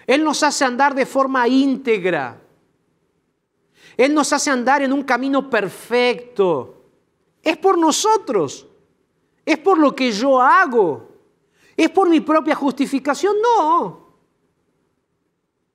Él 0.05 0.23
nos 0.23 0.41
hace 0.43 0.65
andar 0.65 0.95
de 0.95 1.05
forma 1.05 1.47
íntegra. 1.47 2.41
Él 3.97 4.13
nos 4.13 4.31
hace 4.31 4.49
andar 4.49 4.81
en 4.81 4.93
un 4.93 5.03
camino 5.03 5.49
perfecto. 5.49 6.85
Es 7.41 7.57
por 7.57 7.77
nosotros. 7.77 8.67
Es 9.45 9.57
por 9.57 9.77
lo 9.77 9.95
que 9.95 10.11
yo 10.11 10.41
hago. 10.41 11.07
Es 11.75 11.89
por 11.89 12.09
mi 12.09 12.21
propia 12.21 12.55
justificación. 12.55 13.35
No. 13.41 14.07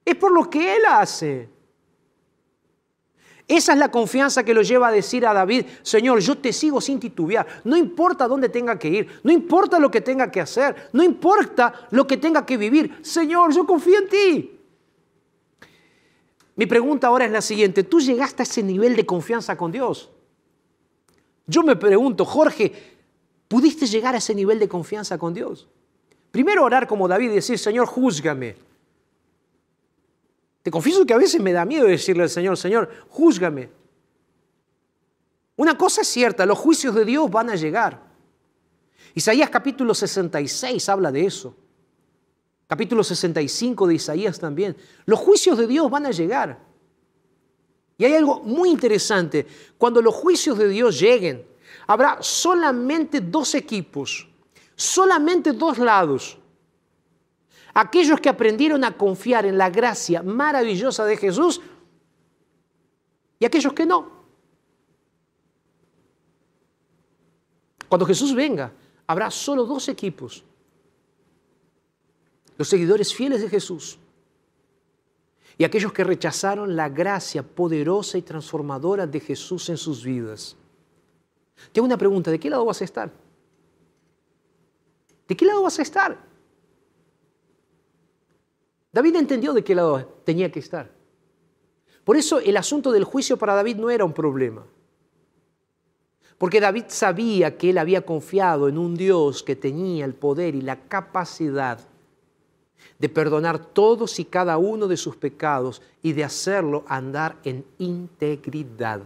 Es 0.04 0.14
por 0.16 0.32
lo 0.32 0.48
que 0.48 0.76
Él 0.76 0.82
hace. 0.88 1.51
Esa 3.52 3.74
es 3.74 3.78
la 3.78 3.90
confianza 3.90 4.44
que 4.44 4.54
lo 4.54 4.62
lleva 4.62 4.88
a 4.88 4.90
decir 4.90 5.26
a 5.26 5.34
David, 5.34 5.66
Señor, 5.82 6.20
yo 6.20 6.38
te 6.38 6.54
sigo 6.54 6.80
sin 6.80 6.98
titubear, 6.98 7.46
no 7.64 7.76
importa 7.76 8.26
dónde 8.26 8.48
tenga 8.48 8.78
que 8.78 8.88
ir, 8.88 9.20
no 9.22 9.30
importa 9.30 9.78
lo 9.78 9.90
que 9.90 10.00
tenga 10.00 10.30
que 10.30 10.40
hacer, 10.40 10.88
no 10.94 11.02
importa 11.02 11.86
lo 11.90 12.06
que 12.06 12.16
tenga 12.16 12.46
que 12.46 12.56
vivir, 12.56 13.00
Señor, 13.02 13.54
yo 13.54 13.66
confío 13.66 13.98
en 13.98 14.08
ti. 14.08 14.58
Mi 16.56 16.64
pregunta 16.64 17.08
ahora 17.08 17.26
es 17.26 17.30
la 17.30 17.42
siguiente, 17.42 17.82
¿tú 17.82 18.00
llegaste 18.00 18.40
a 18.40 18.44
ese 18.44 18.62
nivel 18.62 18.96
de 18.96 19.04
confianza 19.04 19.54
con 19.54 19.70
Dios? 19.70 20.08
Yo 21.46 21.62
me 21.62 21.76
pregunto, 21.76 22.24
Jorge, 22.24 22.72
¿pudiste 23.48 23.86
llegar 23.86 24.14
a 24.14 24.18
ese 24.18 24.34
nivel 24.34 24.58
de 24.60 24.68
confianza 24.68 25.18
con 25.18 25.34
Dios? 25.34 25.68
Primero 26.30 26.64
orar 26.64 26.86
como 26.86 27.06
David 27.06 27.32
y 27.32 27.34
decir, 27.34 27.58
Señor, 27.58 27.84
júzgame. 27.84 28.56
Te 30.62 30.70
confieso 30.70 31.04
que 31.04 31.14
a 31.14 31.18
veces 31.18 31.40
me 31.40 31.52
da 31.52 31.64
miedo 31.64 31.86
decirle 31.86 32.22
al 32.22 32.30
Señor, 32.30 32.56
Señor, 32.56 32.88
júzgame. 33.08 33.70
Una 35.56 35.76
cosa 35.76 36.02
es 36.02 36.08
cierta, 36.08 36.46
los 36.46 36.58
juicios 36.58 36.94
de 36.94 37.04
Dios 37.04 37.30
van 37.30 37.50
a 37.50 37.56
llegar. 37.56 38.00
Isaías 39.14 39.50
capítulo 39.50 39.94
66 39.94 40.88
habla 40.88 41.12
de 41.12 41.26
eso. 41.26 41.54
Capítulo 42.66 43.04
65 43.04 43.86
de 43.86 43.94
Isaías 43.94 44.38
también. 44.38 44.76
Los 45.04 45.18
juicios 45.18 45.58
de 45.58 45.66
Dios 45.66 45.90
van 45.90 46.06
a 46.06 46.10
llegar. 46.10 46.58
Y 47.98 48.04
hay 48.04 48.14
algo 48.14 48.40
muy 48.40 48.70
interesante. 48.70 49.46
Cuando 49.76 50.00
los 50.00 50.14
juicios 50.14 50.56
de 50.56 50.68
Dios 50.68 50.98
lleguen, 50.98 51.46
habrá 51.86 52.18
solamente 52.22 53.20
dos 53.20 53.54
equipos, 53.54 54.26
solamente 54.74 55.52
dos 55.52 55.78
lados. 55.78 56.38
Aquellos 57.74 58.20
que 58.20 58.28
aprendieron 58.28 58.84
a 58.84 58.96
confiar 58.96 59.46
en 59.46 59.56
la 59.56 59.70
gracia 59.70 60.22
maravillosa 60.22 61.04
de 61.04 61.16
Jesús 61.16 61.60
y 63.38 63.44
aquellos 63.44 63.72
que 63.72 63.86
no. 63.86 64.22
Cuando 67.88 68.06
Jesús 68.06 68.34
venga, 68.34 68.72
habrá 69.06 69.30
solo 69.30 69.64
dos 69.64 69.88
equipos. 69.88 70.44
Los 72.56 72.68
seguidores 72.68 73.14
fieles 73.14 73.42
de 73.42 73.48
Jesús 73.48 73.98
y 75.58 75.64
aquellos 75.64 75.92
que 75.92 76.04
rechazaron 76.04 76.74
la 76.76 76.88
gracia 76.88 77.42
poderosa 77.42 78.18
y 78.18 78.22
transformadora 78.22 79.06
de 79.06 79.20
Jesús 79.20 79.68
en 79.68 79.76
sus 79.76 80.04
vidas. 80.04 80.56
Te 81.70 81.80
hago 81.80 81.86
una 81.86 81.98
pregunta, 81.98 82.30
¿de 82.30 82.40
qué 82.40 82.50
lado 82.50 82.64
vas 82.64 82.80
a 82.80 82.84
estar? 82.84 83.12
¿De 85.28 85.36
qué 85.36 85.44
lado 85.44 85.62
vas 85.62 85.78
a 85.78 85.82
estar? 85.82 86.31
David 88.92 89.16
entendió 89.16 89.54
de 89.54 89.64
qué 89.64 89.74
lado 89.74 90.20
tenía 90.24 90.52
que 90.52 90.58
estar. 90.58 90.90
Por 92.04 92.16
eso 92.16 92.38
el 92.40 92.56
asunto 92.56 92.92
del 92.92 93.04
juicio 93.04 93.36
para 93.36 93.54
David 93.54 93.76
no 93.76 93.90
era 93.90 94.04
un 94.04 94.12
problema. 94.12 94.66
Porque 96.36 96.60
David 96.60 96.84
sabía 96.88 97.56
que 97.56 97.70
él 97.70 97.78
había 97.78 98.04
confiado 98.04 98.68
en 98.68 98.76
un 98.76 98.96
Dios 98.96 99.42
que 99.42 99.56
tenía 99.56 100.04
el 100.04 100.14
poder 100.14 100.54
y 100.54 100.60
la 100.60 100.88
capacidad 100.88 101.78
de 102.98 103.08
perdonar 103.08 103.64
todos 103.64 104.18
y 104.18 104.24
cada 104.24 104.58
uno 104.58 104.88
de 104.88 104.96
sus 104.96 105.16
pecados 105.16 105.80
y 106.02 106.12
de 106.12 106.24
hacerlo 106.24 106.84
andar 106.88 107.36
en 107.44 107.64
integridad. 107.78 109.02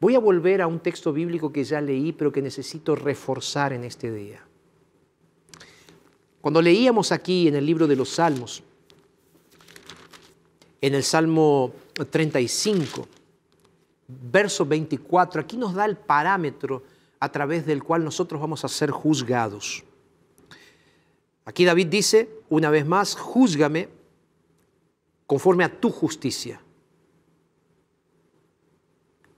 Voy 0.00 0.16
a 0.16 0.18
volver 0.18 0.60
a 0.60 0.66
un 0.66 0.80
texto 0.80 1.12
bíblico 1.12 1.52
que 1.52 1.62
ya 1.62 1.80
leí, 1.80 2.12
pero 2.12 2.32
que 2.32 2.42
necesito 2.42 2.96
reforzar 2.96 3.72
en 3.72 3.84
este 3.84 4.10
día. 4.10 4.44
Cuando 6.42 6.60
leíamos 6.60 7.12
aquí 7.12 7.46
en 7.46 7.54
el 7.54 7.64
libro 7.64 7.86
de 7.86 7.94
los 7.94 8.10
Salmos, 8.10 8.64
en 10.80 10.94
el 10.94 11.04
Salmo 11.04 11.72
35, 12.10 13.06
verso 14.08 14.66
24, 14.66 15.40
aquí 15.40 15.56
nos 15.56 15.72
da 15.72 15.84
el 15.84 15.96
parámetro 15.96 16.82
a 17.20 17.30
través 17.30 17.64
del 17.64 17.84
cual 17.84 18.02
nosotros 18.02 18.40
vamos 18.40 18.64
a 18.64 18.68
ser 18.68 18.90
juzgados. 18.90 19.84
Aquí 21.44 21.64
David 21.64 21.86
dice, 21.86 22.28
una 22.48 22.70
vez 22.70 22.84
más, 22.84 23.14
júzgame 23.14 23.88
conforme 25.28 25.62
a 25.62 25.80
tu 25.80 25.90
justicia. 25.90 26.60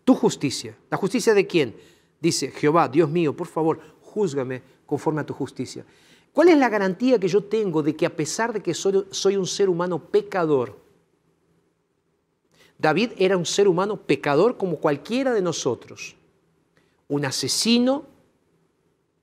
Tu 0.05 0.15
justicia. 0.15 0.75
¿La 0.89 0.97
justicia 0.97 1.35
de 1.35 1.47
quién? 1.47 1.77
Dice, 2.19 2.51
Jehová, 2.51 2.89
Dios 2.89 3.11
mío, 3.11 3.37
por 3.37 3.47
favor, 3.47 3.79
júzgame 4.01 4.63
conforme 4.87 5.21
a 5.21 5.27
tu 5.27 5.35
justicia. 5.35 5.85
¿Cuál 6.35 6.49
es 6.49 6.59
la 6.59 6.69
garantía 6.69 7.21
que 7.21 7.29
yo 7.29 7.45
tengo 7.45 7.81
de 7.81 7.95
que 7.95 8.07
a 8.07 8.15
pesar 8.15 8.53
de 8.53 8.61
que 8.61 8.75
soy, 8.75 9.07
soy 9.13 9.37
un 9.37 9.47
ser 9.47 9.69
humano 9.69 10.01
pecador, 10.01 10.77
David 12.77 13.13
era 13.17 13.37
un 13.37 13.47
ser 13.47 13.69
humano 13.69 13.97
pecador 13.97 14.57
como 14.57 14.79
cualquiera 14.79 15.33
de 15.33 15.41
nosotros, 15.41 16.17
un 17.07 17.25
asesino, 17.25 18.07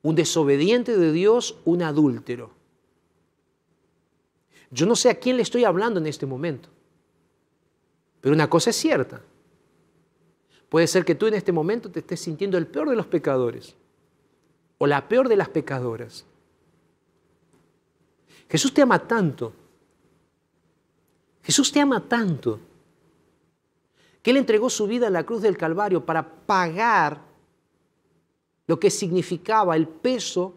un 0.01 0.15
desobediente 0.15 0.95
de 0.95 1.11
Dios, 1.11 1.57
un 1.65 1.81
adúltero. 1.81 2.51
Yo 4.71 4.85
no 4.85 4.95
sé 4.95 5.09
a 5.09 5.19
quién 5.19 5.35
le 5.35 5.43
estoy 5.43 5.65
hablando 5.65 5.99
en 5.99 6.07
este 6.07 6.25
momento, 6.25 6.69
pero 8.21 8.33
una 8.33 8.49
cosa 8.49 8.69
es 8.69 8.77
cierta. 8.77 9.21
Puede 10.69 10.87
ser 10.87 11.03
que 11.03 11.15
tú 11.15 11.27
en 11.27 11.33
este 11.33 11.51
momento 11.51 11.91
te 11.91 11.99
estés 11.99 12.21
sintiendo 12.21 12.57
el 12.57 12.67
peor 12.67 12.89
de 12.89 12.95
los 12.95 13.07
pecadores 13.07 13.75
o 14.77 14.87
la 14.87 15.09
peor 15.09 15.27
de 15.27 15.35
las 15.35 15.49
pecadoras. 15.49 16.25
Jesús 18.51 18.73
te 18.73 18.81
ama 18.81 18.99
tanto. 18.99 19.53
Jesús 21.41 21.71
te 21.71 21.79
ama 21.79 22.01
tanto 22.01 22.59
que 24.21 24.31
Él 24.31 24.37
entregó 24.37 24.69
su 24.69 24.85
vida 24.87 25.07
en 25.07 25.13
la 25.13 25.23
cruz 25.23 25.41
del 25.41 25.57
Calvario 25.57 26.05
para 26.05 26.27
pagar 26.45 27.21
lo 28.67 28.77
que 28.77 28.91
significaba 28.91 29.77
el 29.77 29.87
peso 29.87 30.53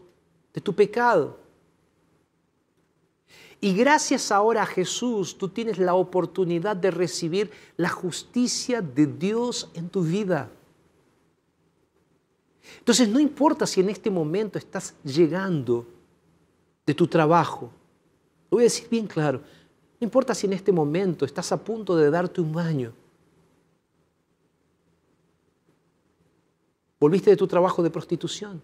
de 0.52 0.60
tu 0.60 0.74
pecado. 0.74 1.38
Y 3.60 3.74
gracias 3.74 4.32
ahora 4.32 4.62
a 4.62 4.66
Jesús, 4.66 5.38
tú 5.38 5.48
tienes 5.48 5.78
la 5.78 5.94
oportunidad 5.94 6.74
de 6.74 6.90
recibir 6.90 7.52
la 7.76 7.90
justicia 7.90 8.82
de 8.82 9.06
Dios 9.06 9.70
en 9.72 9.88
tu 9.88 10.02
vida. 10.02 10.50
Entonces, 12.80 13.08
no 13.08 13.20
importa 13.20 13.68
si 13.68 13.80
en 13.80 13.88
este 13.88 14.10
momento 14.10 14.58
estás 14.58 14.96
llegando 15.04 15.86
de 16.84 16.92
tu 16.92 17.06
trabajo. 17.06 17.70
Lo 18.54 18.58
voy 18.58 18.62
a 18.62 18.70
decir 18.70 18.88
bien 18.88 19.08
claro. 19.08 19.40
No 19.98 20.04
importa 20.04 20.32
si 20.32 20.46
en 20.46 20.52
este 20.52 20.70
momento 20.70 21.24
estás 21.24 21.50
a 21.50 21.56
punto 21.56 21.96
de 21.96 22.08
darte 22.08 22.40
un 22.40 22.52
baño. 22.52 22.92
Volviste 27.00 27.30
de 27.30 27.36
tu 27.36 27.48
trabajo 27.48 27.82
de 27.82 27.90
prostitución. 27.90 28.62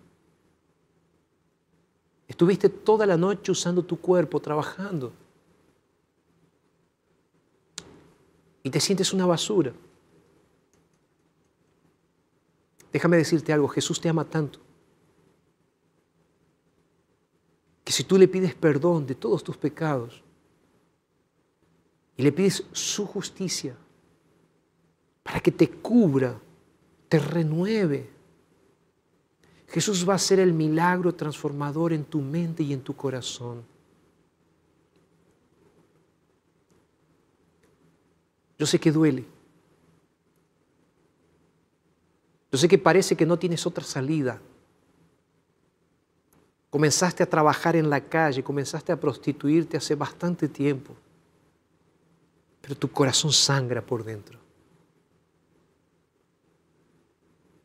Estuviste 2.29 2.69
toda 2.69 3.05
la 3.05 3.17
noche 3.17 3.51
usando 3.51 3.85
tu 3.85 3.99
cuerpo, 3.99 4.39
trabajando. 4.39 5.13
Y 8.63 8.71
te 8.71 8.79
sientes 8.79 9.13
una 9.13 9.27
basura. 9.27 9.73
Déjame 12.93 13.17
decirte 13.17 13.53
algo, 13.53 13.67
Jesús 13.67 14.01
te 14.01 14.09
ama 14.09 14.25
tanto. 14.25 14.61
Que 17.91 17.95
si 17.95 18.05
tú 18.05 18.17
le 18.17 18.29
pides 18.29 18.55
perdón 18.55 19.05
de 19.05 19.17
todos 19.17 19.43
tus 19.43 19.57
pecados 19.57 20.23
y 22.17 22.23
le 22.23 22.31
pides 22.31 22.63
su 22.71 23.05
justicia 23.05 23.77
para 25.25 25.41
que 25.41 25.51
te 25.51 25.69
cubra, 25.69 26.41
te 27.09 27.19
renueve, 27.19 28.09
Jesús 29.67 30.09
va 30.09 30.15
a 30.15 30.19
ser 30.19 30.39
el 30.39 30.53
milagro 30.53 31.13
transformador 31.13 31.93
en 31.93 32.05
tu 32.05 32.21
mente 32.21 32.63
y 32.63 32.73
en 32.73 32.81
tu 32.81 32.95
corazón. 32.95 33.65
Yo 38.57 38.67
sé 38.67 38.79
que 38.79 38.93
duele. 38.93 39.25
Yo 42.53 42.57
sé 42.57 42.69
que 42.69 42.79
parece 42.79 43.17
que 43.17 43.27
no 43.27 43.37
tienes 43.37 43.67
otra 43.67 43.83
salida. 43.83 44.41
Comenzaste 46.71 47.25
a 47.25 47.29
trabajar 47.29 47.75
en 47.75 47.91
la 47.91 48.01
calle, 48.01 48.45
comenzaste 48.45 48.93
a 48.93 49.01
prostituirte 49.01 49.77
hace 49.77 49.97
bastante 49.97 50.49
tiempo, 50.49 50.95
pero 52.61 52.77
tu 52.77 52.91
corazón 52.91 53.33
sangra 53.33 53.85
por 53.85 54.05
dentro. 54.05 54.39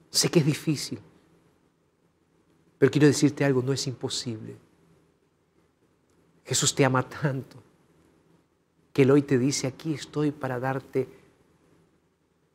Sé 0.09 0.29
que 0.29 0.39
es 0.39 0.45
difícil. 0.45 0.99
Pero 2.77 2.91
quiero 2.91 3.07
decirte 3.07 3.45
algo, 3.45 3.61
no 3.61 3.73
es 3.73 3.85
imposible. 3.87 4.57
Jesús 6.45 6.73
te 6.73 6.85
ama 6.85 7.07
tanto 7.07 7.61
que 8.93 9.01
Él 9.01 9.11
hoy 9.11 9.23
te 9.23 9.37
dice, 9.37 9.67
aquí 9.67 9.93
estoy 9.93 10.31
para 10.31 10.59
darte 10.59 11.07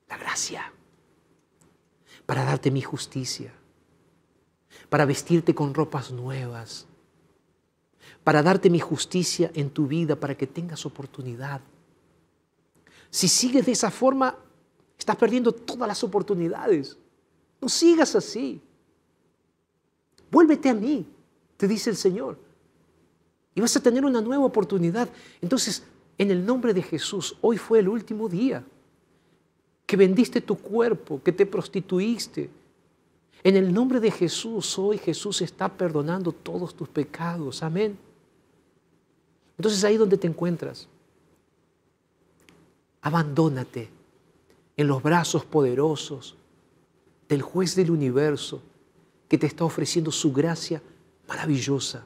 la 0.08 0.16
gracia, 0.16 0.72
para 2.24 2.44
darte 2.44 2.70
mi 2.70 2.80
justicia, 2.80 3.52
para 4.90 5.06
vestirte 5.06 5.54
con 5.54 5.72
ropas 5.72 6.10
nuevas, 6.10 6.86
para 8.22 8.42
darte 8.42 8.68
mi 8.68 8.80
justicia 8.80 9.50
en 9.54 9.70
tu 9.70 9.86
vida, 9.86 10.16
para 10.16 10.36
que 10.36 10.46
tengas 10.46 10.84
oportunidad. 10.84 11.62
Si 13.08 13.28
sigues 13.28 13.64
de 13.64 13.72
esa 13.72 13.90
forma, 13.90 14.36
estás 14.98 15.16
perdiendo 15.16 15.52
todas 15.52 15.88
las 15.88 16.04
oportunidades. 16.04 16.98
No 17.60 17.68
sigas 17.68 18.14
así. 18.14 18.60
Vuélvete 20.30 20.68
a 20.68 20.74
mí, 20.74 21.06
te 21.56 21.66
dice 21.66 21.90
el 21.90 21.96
Señor. 21.96 22.38
Y 23.54 23.60
vas 23.60 23.74
a 23.76 23.82
tener 23.82 24.04
una 24.04 24.20
nueva 24.20 24.44
oportunidad. 24.44 25.08
Entonces, 25.40 25.82
en 26.18 26.30
el 26.30 26.44
nombre 26.44 26.74
de 26.74 26.82
Jesús, 26.82 27.36
hoy 27.40 27.56
fue 27.56 27.78
el 27.78 27.88
último 27.88 28.28
día 28.28 28.64
que 29.86 29.96
vendiste 29.96 30.40
tu 30.40 30.56
cuerpo, 30.56 31.20
que 31.22 31.32
te 31.32 31.46
prostituiste. 31.46 32.50
En 33.42 33.56
el 33.56 33.72
nombre 33.72 34.00
de 34.00 34.10
Jesús, 34.10 34.78
hoy 34.78 34.98
Jesús 34.98 35.40
está 35.40 35.68
perdonando 35.68 36.32
todos 36.32 36.74
tus 36.74 36.88
pecados. 36.88 37.62
Amén. 37.62 37.98
Entonces 39.56 39.82
ahí 39.84 39.96
donde 39.96 40.18
te 40.18 40.26
encuentras, 40.26 40.88
abandónate 43.00 43.88
en 44.76 44.86
los 44.86 45.02
brazos 45.02 45.44
poderosos 45.44 46.36
del 47.28 47.42
juez 47.42 47.74
del 47.74 47.90
universo 47.90 48.62
que 49.28 49.38
te 49.38 49.46
está 49.46 49.64
ofreciendo 49.64 50.10
su 50.10 50.32
gracia 50.32 50.82
maravillosa. 51.28 52.04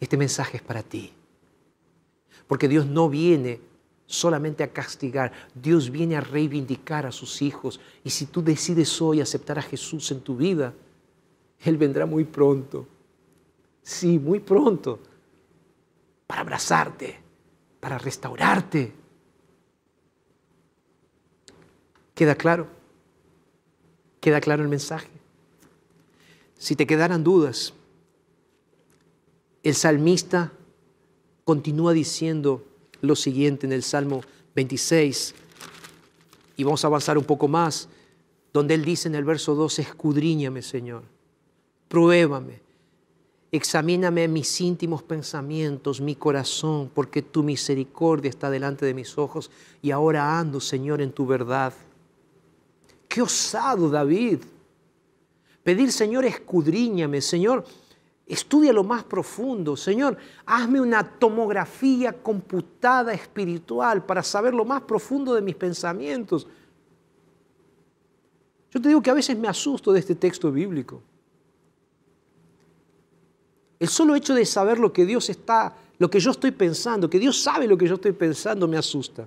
Este 0.00 0.16
mensaje 0.16 0.56
es 0.56 0.62
para 0.62 0.82
ti. 0.82 1.12
Porque 2.46 2.68
Dios 2.68 2.86
no 2.86 3.08
viene 3.08 3.60
solamente 4.08 4.64
a 4.64 4.72
castigar, 4.72 5.30
Dios 5.54 5.90
viene 5.90 6.16
a 6.16 6.22
reivindicar 6.22 7.04
a 7.04 7.12
sus 7.12 7.42
hijos. 7.42 7.78
Y 8.02 8.10
si 8.10 8.24
tú 8.24 8.42
decides 8.42 9.00
hoy 9.02 9.20
aceptar 9.20 9.58
a 9.58 9.62
Jesús 9.62 10.10
en 10.10 10.22
tu 10.22 10.34
vida, 10.34 10.72
Él 11.60 11.76
vendrá 11.76 12.06
muy 12.06 12.24
pronto. 12.24 12.88
Sí, 13.82 14.18
muy 14.18 14.40
pronto. 14.40 14.98
Para 16.26 16.40
abrazarte, 16.40 17.20
para 17.80 17.98
restaurarte. 17.98 18.94
¿Queda 22.14 22.34
claro? 22.34 22.66
¿Queda 24.20 24.40
claro 24.40 24.62
el 24.62 24.68
mensaje? 24.70 25.10
Si 26.56 26.76
te 26.76 26.86
quedaran 26.86 27.22
dudas, 27.22 27.74
el 29.62 29.74
salmista 29.74 30.50
continúa 31.44 31.92
diciendo 31.92 32.64
lo 33.00 33.16
siguiente 33.16 33.66
en 33.66 33.72
el 33.72 33.82
Salmo 33.82 34.22
26, 34.54 35.34
y 36.56 36.64
vamos 36.64 36.82
a 36.84 36.88
avanzar 36.88 37.18
un 37.18 37.24
poco 37.24 37.48
más, 37.48 37.88
donde 38.52 38.74
él 38.74 38.84
dice 38.84 39.08
en 39.08 39.14
el 39.14 39.24
verso 39.24 39.54
2, 39.54 39.78
escudriñame 39.78 40.62
Señor, 40.62 41.02
pruébame, 41.88 42.60
examíname 43.52 44.28
mis 44.28 44.60
íntimos 44.60 45.02
pensamientos, 45.02 46.00
mi 46.00 46.16
corazón, 46.16 46.90
porque 46.92 47.22
tu 47.22 47.42
misericordia 47.42 48.28
está 48.28 48.50
delante 48.50 48.84
de 48.84 48.94
mis 48.94 49.16
ojos, 49.16 49.50
y 49.80 49.90
ahora 49.90 50.38
ando, 50.38 50.60
Señor, 50.60 51.00
en 51.00 51.12
tu 51.12 51.26
verdad. 51.26 51.72
Qué 53.08 53.22
osado 53.22 53.88
David. 53.88 54.40
Pedir, 55.62 55.92
Señor, 55.92 56.24
escudriñame, 56.24 57.20
Señor, 57.20 57.64
estudia 58.28 58.72
lo 58.72 58.84
más 58.84 59.04
profundo, 59.04 59.76
Señor, 59.76 60.16
hazme 60.44 60.80
una 60.80 61.02
tomografía 61.02 62.12
computada 62.12 63.14
espiritual 63.14 64.04
para 64.04 64.22
saber 64.22 64.52
lo 64.54 64.66
más 64.66 64.82
profundo 64.82 65.34
de 65.34 65.40
mis 65.40 65.56
pensamientos. 65.56 66.46
Yo 68.70 68.82
te 68.82 68.88
digo 68.88 69.00
que 69.00 69.10
a 69.10 69.14
veces 69.14 69.36
me 69.36 69.48
asusto 69.48 69.92
de 69.92 70.00
este 70.00 70.14
texto 70.14 70.52
bíblico. 70.52 71.02
El 73.80 73.88
solo 73.88 74.14
hecho 74.14 74.34
de 74.34 74.44
saber 74.44 74.78
lo 74.78 74.92
que 74.92 75.06
Dios 75.06 75.30
está, 75.30 75.74
lo 75.98 76.10
que 76.10 76.20
yo 76.20 76.30
estoy 76.30 76.50
pensando, 76.50 77.08
que 77.08 77.18
Dios 77.18 77.40
sabe 77.40 77.66
lo 77.66 77.78
que 77.78 77.88
yo 77.88 77.94
estoy 77.94 78.12
pensando, 78.12 78.68
me 78.68 78.76
asusta. 78.76 79.26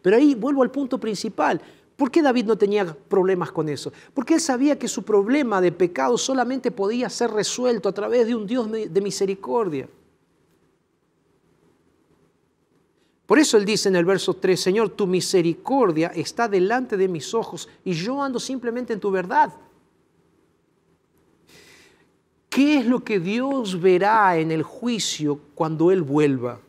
Pero 0.00 0.16
ahí 0.16 0.34
vuelvo 0.34 0.62
al 0.62 0.70
punto 0.70 0.98
principal. 0.98 1.60
¿Por 2.00 2.10
qué 2.10 2.22
David 2.22 2.46
no 2.46 2.56
tenía 2.56 2.86
problemas 2.86 3.52
con 3.52 3.68
eso? 3.68 3.92
Porque 4.14 4.32
él 4.32 4.40
sabía 4.40 4.78
que 4.78 4.88
su 4.88 5.02
problema 5.02 5.60
de 5.60 5.70
pecado 5.70 6.16
solamente 6.16 6.70
podía 6.70 7.10
ser 7.10 7.30
resuelto 7.30 7.90
a 7.90 7.92
través 7.92 8.26
de 8.26 8.34
un 8.34 8.46
Dios 8.46 8.70
de 8.70 9.00
misericordia. 9.02 9.86
Por 13.26 13.38
eso 13.38 13.58
él 13.58 13.66
dice 13.66 13.90
en 13.90 13.96
el 13.96 14.06
verso 14.06 14.32
3, 14.32 14.58
Señor, 14.58 14.88
tu 14.88 15.06
misericordia 15.06 16.10
está 16.14 16.48
delante 16.48 16.96
de 16.96 17.06
mis 17.06 17.34
ojos 17.34 17.68
y 17.84 17.92
yo 17.92 18.22
ando 18.22 18.40
simplemente 18.40 18.94
en 18.94 19.00
tu 19.00 19.10
verdad. 19.10 19.52
¿Qué 22.48 22.78
es 22.78 22.86
lo 22.86 23.04
que 23.04 23.20
Dios 23.20 23.78
verá 23.78 24.38
en 24.38 24.52
el 24.52 24.62
juicio 24.62 25.38
cuando 25.54 25.90
Él 25.90 26.00
vuelva? 26.00 26.62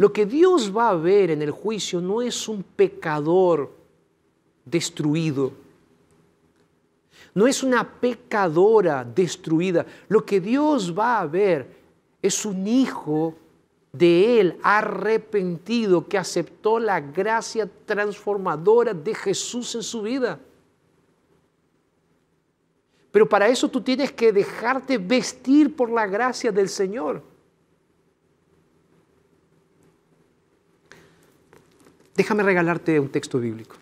Lo 0.00 0.14
que 0.14 0.24
Dios 0.24 0.74
va 0.74 0.88
a 0.88 0.94
ver 0.94 1.30
en 1.30 1.42
el 1.42 1.50
juicio 1.50 2.00
no 2.00 2.22
es 2.22 2.48
un 2.48 2.62
pecador 2.62 3.70
destruido, 4.64 5.52
no 7.34 7.46
es 7.46 7.62
una 7.62 7.86
pecadora 7.86 9.04
destruida. 9.04 9.84
Lo 10.08 10.24
que 10.24 10.40
Dios 10.40 10.98
va 10.98 11.20
a 11.20 11.26
ver 11.26 11.68
es 12.22 12.46
un 12.46 12.66
hijo 12.66 13.34
de 13.92 14.40
Él 14.40 14.58
arrepentido 14.62 16.08
que 16.08 16.16
aceptó 16.16 16.78
la 16.78 16.98
gracia 16.98 17.68
transformadora 17.84 18.94
de 18.94 19.14
Jesús 19.14 19.74
en 19.74 19.82
su 19.82 20.00
vida. 20.00 20.40
Pero 23.10 23.28
para 23.28 23.48
eso 23.48 23.68
tú 23.68 23.82
tienes 23.82 24.10
que 24.12 24.32
dejarte 24.32 24.96
vestir 24.96 25.76
por 25.76 25.90
la 25.90 26.06
gracia 26.06 26.50
del 26.50 26.70
Señor. 26.70 27.28
Déjame 32.20 32.42
regalarte 32.42 33.00
un 33.00 33.08
texto 33.08 33.40
bíblico. 33.40 33.76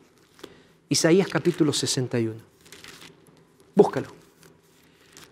Isaías 0.88 1.26
capítulo 1.26 1.72
61. 1.72 2.36
Búscalo. 3.74 4.06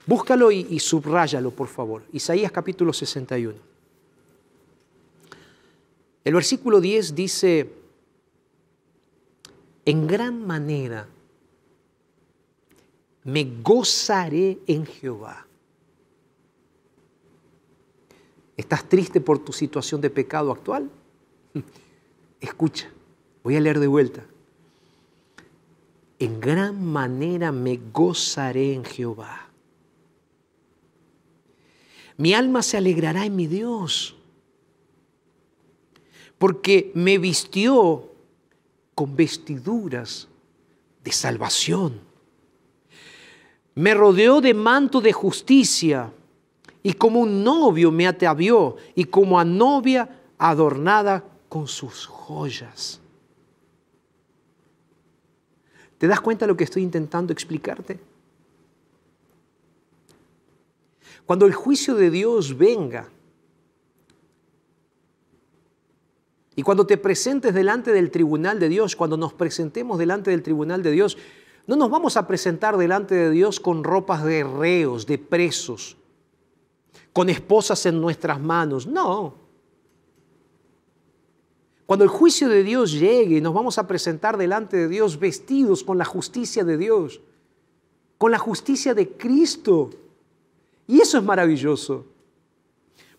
Búscalo 0.05 0.51
y, 0.51 0.67
y 0.71 0.81
subráyalo, 0.81 1.53
por 1.53 1.69
favor. 1.69 2.03
Isaías 2.13 2.51
capítulo 2.51 2.93
61. 2.93 3.55
El 6.25 6.35
versículo 6.35 6.81
10 6.81 7.15
dice, 7.15 7.73
en 9.85 10.07
gran 10.09 10.45
manera 10.45 11.07
me 13.23 13.45
gozaré 13.63 14.59
en 14.67 14.85
Jehová. 14.85 15.47
¿Estás 18.57 18.89
triste 18.89 19.21
por 19.21 19.39
tu 19.39 19.53
situación 19.53 20.01
de 20.01 20.11
pecado 20.11 20.51
actual? 20.51 20.91
Escucha, 22.47 22.88
voy 23.42 23.57
a 23.57 23.61
leer 23.61 23.78
de 23.80 23.86
vuelta. 23.86 24.24
En 26.18 26.40
gran 26.40 26.84
manera 26.84 27.53
me 27.53 27.78
gozaré 27.92 28.72
en 28.72 28.84
Jehová. 28.84 29.49
Mi 32.16 32.32
alma 32.32 32.62
se 32.62 32.78
alegrará 32.78 33.26
en 33.26 33.36
mi 33.36 33.47
Dios, 33.47 34.16
porque 36.38 36.90
me 36.94 37.18
vistió 37.18 38.11
con 38.94 39.14
vestiduras 39.14 40.28
de 41.05 41.12
salvación 41.12 42.07
me 43.76 43.92
rodeó 43.92 44.40
de 44.40 44.55
manto 44.55 45.01
de 45.01 45.12
justicia 45.12 46.11
y 46.82 46.94
como 46.94 47.20
un 47.20 47.44
novio 47.44 47.92
me 47.92 48.07
atavió 48.07 48.76
y 48.94 49.05
como 49.05 49.38
a 49.38 49.44
novia 49.44 50.09
adornada 50.38 51.22
con 51.49 51.66
sus 51.66 52.07
joyas. 52.07 53.01
¿Te 55.99 56.07
das 56.07 56.20
cuenta 56.20 56.44
de 56.44 56.49
lo 56.49 56.57
que 56.57 56.64
estoy 56.64 56.82
intentando 56.82 57.32
explicarte? 57.32 57.99
Cuando 61.24 61.47
el 61.47 61.55
juicio 61.55 61.94
de 61.94 62.11
Dios 62.11 62.57
venga 62.57 63.09
y 66.55 66.62
cuando 66.62 66.86
te 66.86 66.97
presentes 66.97 67.53
delante 67.53 67.92
del 67.92 68.11
tribunal 68.11 68.61
de 68.61 68.68
Dios, 68.68 68.94
cuando 68.94 69.16
nos 69.16 69.32
presentemos 69.32 69.99
delante 69.99 70.30
del 70.30 70.42
tribunal 70.42 70.82
de 70.82 70.90
Dios, 70.92 71.18
no 71.66 71.74
nos 71.74 71.90
vamos 71.90 72.16
a 72.16 72.26
presentar 72.26 72.76
delante 72.76 73.14
de 73.14 73.30
Dios 73.30 73.59
con 73.59 73.82
ropas 73.82 74.22
de 74.24 74.44
reos, 74.44 75.07
de 75.07 75.18
presos, 75.18 75.97
con 77.12 77.28
esposas 77.28 77.84
en 77.86 78.01
nuestras 78.01 78.40
manos. 78.40 78.86
No. 78.86 79.45
Cuando 81.87 82.05
el 82.05 82.11
juicio 82.11 82.49
de 82.49 82.62
Dios 82.62 82.93
llegue, 82.93 83.41
nos 83.41 83.55
vamos 83.55 83.78
a 83.78 83.87
presentar 83.87 84.37
delante 84.37 84.76
de 84.76 84.89
Dios 84.89 85.18
vestidos 85.18 85.84
con 85.84 85.99
la 85.99 86.05
justicia 86.05 86.64
de 86.64 86.76
Dios, 86.76 87.20
con 88.18 88.30
la 88.32 88.39
justicia 88.39 88.93
de 88.93 89.11
Cristo. 89.11 89.91
Y 90.89 91.01
eso 91.01 91.18
es 91.18 91.24
maravilloso. 91.24 92.07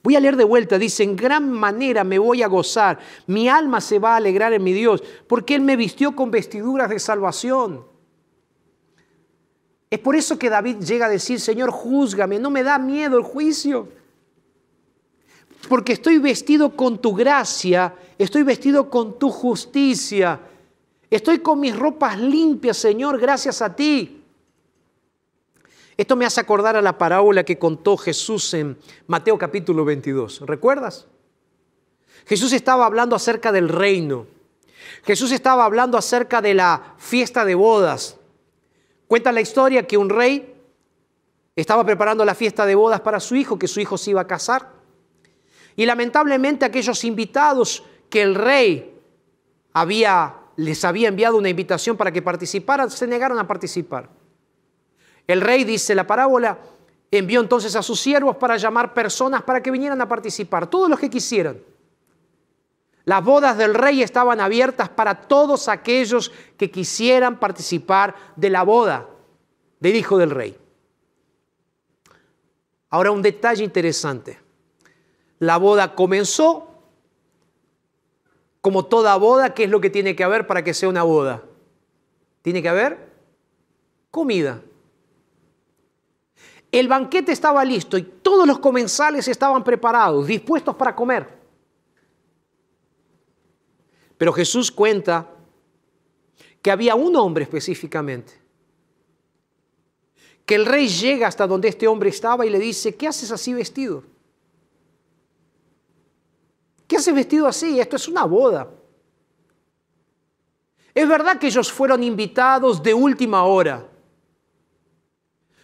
Voy 0.03 0.15
a 0.15 0.19
leer 0.19 0.35
de 0.35 0.43
vuelta, 0.43 0.77
dice, 0.77 1.03
en 1.03 1.15
gran 1.15 1.51
manera 1.51 2.03
me 2.03 2.19
voy 2.19 2.43
a 2.43 2.47
gozar, 2.47 2.99
mi 3.25 3.49
alma 3.49 3.81
se 3.81 3.99
va 3.99 4.13
a 4.13 4.17
alegrar 4.17 4.53
en 4.53 4.63
mi 4.63 4.73
Dios, 4.73 5.03
porque 5.27 5.55
Él 5.55 5.61
me 5.61 5.75
vistió 5.75 6.15
con 6.15 6.31
vestiduras 6.31 6.89
de 6.89 6.99
salvación 6.99 7.83
es 9.89 9.99
por 9.99 10.15
eso 10.15 10.37
que 10.37 10.49
David 10.49 10.77
llega 10.79 11.05
a 11.05 11.09
decir, 11.09 11.39
Señor, 11.39 11.71
júzgame, 11.71 12.39
no 12.39 12.49
me 12.49 12.63
da 12.63 12.77
miedo 12.77 13.17
el 13.17 13.23
juicio. 13.23 13.87
Porque 15.69 15.93
estoy 15.93 16.17
vestido 16.17 16.75
con 16.75 17.01
tu 17.01 17.13
gracia, 17.13 17.95
estoy 18.17 18.43
vestido 18.43 18.89
con 18.89 19.19
tu 19.19 19.29
justicia, 19.29 20.39
estoy 21.09 21.39
con 21.39 21.59
mis 21.59 21.75
ropas 21.75 22.19
limpias, 22.19 22.77
Señor, 22.77 23.19
gracias 23.19 23.61
a 23.61 23.75
ti. 23.75 24.23
Esto 25.97 26.15
me 26.15 26.25
hace 26.25 26.39
acordar 26.39 26.75
a 26.75 26.81
la 26.81 26.97
parábola 26.97 27.43
que 27.43 27.57
contó 27.57 27.97
Jesús 27.97 28.53
en 28.53 28.77
Mateo 29.07 29.37
capítulo 29.37 29.83
22. 29.83 30.41
¿Recuerdas? 30.45 31.07
Jesús 32.27 32.53
estaba 32.53 32.85
hablando 32.85 33.15
acerca 33.15 33.51
del 33.51 33.67
reino. 33.67 34.27
Jesús 35.03 35.31
estaba 35.31 35.65
hablando 35.65 35.97
acerca 35.97 36.41
de 36.41 36.53
la 36.53 36.95
fiesta 36.97 37.45
de 37.45 37.55
bodas. 37.55 38.17
Cuenta 39.07 39.31
la 39.31 39.41
historia 39.41 39.87
que 39.87 39.97
un 39.97 40.09
rey 40.09 40.53
estaba 41.55 41.83
preparando 41.83 42.23
la 42.25 42.35
fiesta 42.35 42.65
de 42.65 42.75
bodas 42.75 43.01
para 43.01 43.19
su 43.19 43.35
hijo, 43.35 43.57
que 43.57 43.67
su 43.67 43.79
hijo 43.79 43.97
se 43.97 44.11
iba 44.11 44.21
a 44.21 44.27
casar. 44.27 44.73
Y 45.75 45.85
lamentablemente 45.85 46.65
aquellos 46.65 47.03
invitados 47.03 47.83
que 48.09 48.21
el 48.21 48.35
rey 48.35 48.99
había, 49.73 50.35
les 50.55 50.83
había 50.85 51.07
enviado 51.07 51.37
una 51.37 51.49
invitación 51.49 51.97
para 51.97 52.11
que 52.11 52.21
participaran, 52.21 52.89
se 52.89 53.07
negaron 53.07 53.39
a 53.39 53.47
participar. 53.47 54.09
El 55.27 55.41
rey, 55.41 55.63
dice 55.63 55.93
la 55.93 56.07
parábola, 56.07 56.57
envió 57.11 57.41
entonces 57.41 57.75
a 57.75 57.83
sus 57.83 57.99
siervos 57.99 58.37
para 58.37 58.57
llamar 58.57 58.93
personas 58.93 59.43
para 59.43 59.61
que 59.61 59.71
vinieran 59.71 60.01
a 60.01 60.07
participar, 60.07 60.67
todos 60.67 60.89
los 60.89 60.99
que 60.99 61.09
quisieran. 61.09 61.59
Las 63.05 63.23
bodas 63.23 63.57
del 63.57 63.73
rey 63.73 64.01
estaban 64.01 64.41
abiertas 64.41 64.89
para 64.89 65.21
todos 65.21 65.69
aquellos 65.69 66.31
que 66.57 66.69
quisieran 66.69 67.39
participar 67.39 68.15
de 68.35 68.49
la 68.49 68.63
boda 68.63 69.07
del 69.79 69.95
hijo 69.95 70.17
del 70.17 70.31
rey. 70.31 70.57
Ahora 72.89 73.11
un 73.11 73.21
detalle 73.21 73.63
interesante. 73.63 74.39
La 75.39 75.57
boda 75.57 75.95
comenzó 75.95 76.66
como 78.67 78.83
toda 78.83 79.15
boda, 79.15 79.53
¿qué 79.53 79.63
es 79.63 79.69
lo 79.69 79.79
que 79.79 79.89
tiene 79.89 80.13
que 80.13 80.25
haber 80.25 80.45
para 80.45 80.61
que 80.61 80.73
sea 80.73 80.89
una 80.89 81.03
boda? 81.03 81.41
Tiene 82.41 82.61
que 82.61 82.67
haber 82.67 83.13
comida. 84.11 84.61
El 86.69 86.89
banquete 86.89 87.31
estaba 87.31 87.63
listo 87.63 87.97
y 87.97 88.03
todos 88.03 88.45
los 88.45 88.59
comensales 88.59 89.25
estaban 89.29 89.63
preparados, 89.63 90.27
dispuestos 90.27 90.75
para 90.75 90.93
comer. 90.93 91.29
Pero 94.17 94.33
Jesús 94.33 94.69
cuenta 94.69 95.29
que 96.61 96.69
había 96.69 96.95
un 96.95 97.15
hombre 97.15 97.45
específicamente, 97.45 98.33
que 100.45 100.55
el 100.55 100.65
rey 100.65 100.89
llega 100.89 101.29
hasta 101.29 101.47
donde 101.47 101.69
este 101.69 101.87
hombre 101.87 102.09
estaba 102.09 102.45
y 102.45 102.49
le 102.49 102.59
dice, 102.59 102.93
¿qué 102.97 103.07
haces 103.07 103.31
así 103.31 103.53
vestido? 103.53 104.03
¿Qué 106.87 106.95
haces 106.95 107.13
vestido 107.13 107.47
así? 107.47 107.79
Esto 107.79 107.97
es 107.97 108.07
una 108.07 108.23
boda. 108.23 108.71
Es 110.93 111.07
verdad 111.07 111.37
que 111.37 111.47
ellos 111.47 111.71
fueron 111.71 112.01
invitados 112.01 112.81
de 112.81 112.93
última 112.93 113.43
hora, 113.43 113.87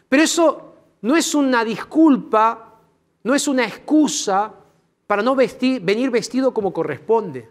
pero 0.08 0.22
eso 0.22 0.76
no 1.02 1.16
es 1.16 1.34
una 1.34 1.66
disculpa, 1.66 2.80
no 3.24 3.34
es 3.34 3.48
una 3.48 3.66
excusa 3.66 4.54
para 5.08 5.24
no 5.24 5.36
vestir, 5.36 5.82
venir 5.82 6.12
vestido 6.12 6.54
como 6.54 6.72
corresponde. 6.72 7.50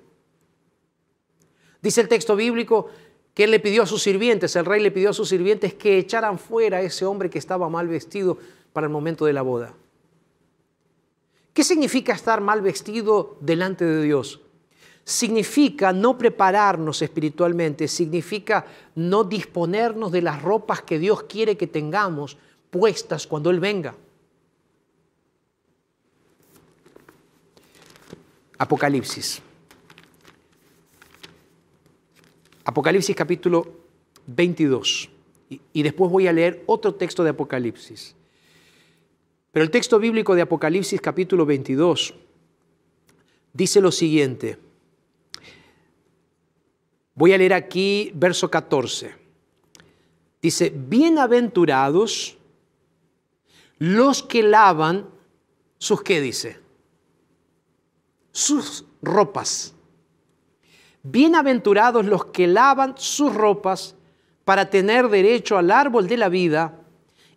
Dice 1.80 2.02
el 2.02 2.08
texto 2.08 2.36
bíblico 2.36 2.88
que 3.34 3.44
él 3.44 3.50
le 3.50 3.58
pidió 3.58 3.82
a 3.82 3.86
sus 3.86 4.00
sirvientes, 4.00 4.54
el 4.54 4.64
rey 4.64 4.80
le 4.80 4.92
pidió 4.92 5.10
a 5.10 5.12
sus 5.12 5.28
sirvientes 5.28 5.74
que 5.74 5.98
echaran 5.98 6.38
fuera 6.38 6.76
a 6.76 6.82
ese 6.82 7.04
hombre 7.04 7.30
que 7.30 7.40
estaba 7.40 7.68
mal 7.68 7.88
vestido 7.88 8.38
para 8.72 8.86
el 8.86 8.92
momento 8.92 9.24
de 9.24 9.32
la 9.32 9.42
boda. 9.42 9.74
¿Qué 11.52 11.64
significa 11.64 12.14
estar 12.14 12.40
mal 12.40 12.62
vestido 12.62 13.36
delante 13.40 13.84
de 13.84 14.02
Dios? 14.02 14.40
Significa 15.04 15.92
no 15.92 16.16
prepararnos 16.16 17.02
espiritualmente, 17.02 17.88
significa 17.88 18.64
no 18.94 19.24
disponernos 19.24 20.12
de 20.12 20.22
las 20.22 20.40
ropas 20.40 20.82
que 20.82 20.98
Dios 20.98 21.24
quiere 21.24 21.56
que 21.56 21.66
tengamos 21.66 22.38
puestas 22.70 23.26
cuando 23.26 23.50
Él 23.50 23.60
venga. 23.60 23.94
Apocalipsis. 28.56 29.42
Apocalipsis 32.64 33.16
capítulo 33.16 33.66
22. 34.26 35.10
Y, 35.72 35.82
después 35.82 36.10
voy 36.10 36.28
a 36.28 36.32
leer 36.32 36.62
otro 36.66 36.94
texto 36.94 37.24
de 37.24 37.30
Apocalipsis. 37.30 38.14
Pero 39.52 39.64
el 39.64 39.70
texto 39.70 39.98
bíblico 39.98 40.34
de 40.34 40.42
Apocalipsis 40.42 41.00
capítulo 41.00 41.44
22 41.44 42.14
dice 43.52 43.80
lo 43.82 43.92
siguiente. 43.92 44.58
Voy 47.14 47.34
a 47.34 47.38
leer 47.38 47.52
aquí 47.52 48.10
verso 48.14 48.50
14. 48.50 49.14
Dice, 50.40 50.72
bienaventurados 50.74 52.38
los 53.78 54.22
que 54.22 54.42
lavan 54.42 55.06
sus, 55.76 56.02
¿qué 56.02 56.22
dice? 56.22 56.58
Sus 58.32 58.86
ropas. 59.02 59.74
Bienaventurados 61.02 62.06
los 62.06 62.24
que 62.26 62.46
lavan 62.46 62.94
sus 62.96 63.34
ropas 63.34 63.96
para 64.46 64.70
tener 64.70 65.08
derecho 65.10 65.58
al 65.58 65.70
árbol 65.70 66.08
de 66.08 66.16
la 66.16 66.30
vida 66.30 66.81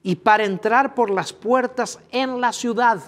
y 0.07 0.17
para 0.17 0.45
entrar 0.45 0.93
por 0.93 1.09
las 1.09 1.33
puertas 1.33 1.99
en 2.11 2.39
la 2.39 2.53
ciudad. 2.53 3.01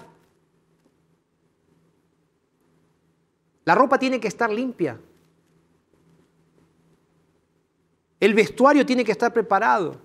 La 3.64 3.76
ropa 3.76 4.00
tiene 4.00 4.18
que 4.18 4.26
estar 4.26 4.50
limpia. 4.50 4.98
El 8.18 8.34
vestuario 8.34 8.84
tiene 8.84 9.04
que 9.04 9.12
estar 9.12 9.32
preparado 9.32 10.00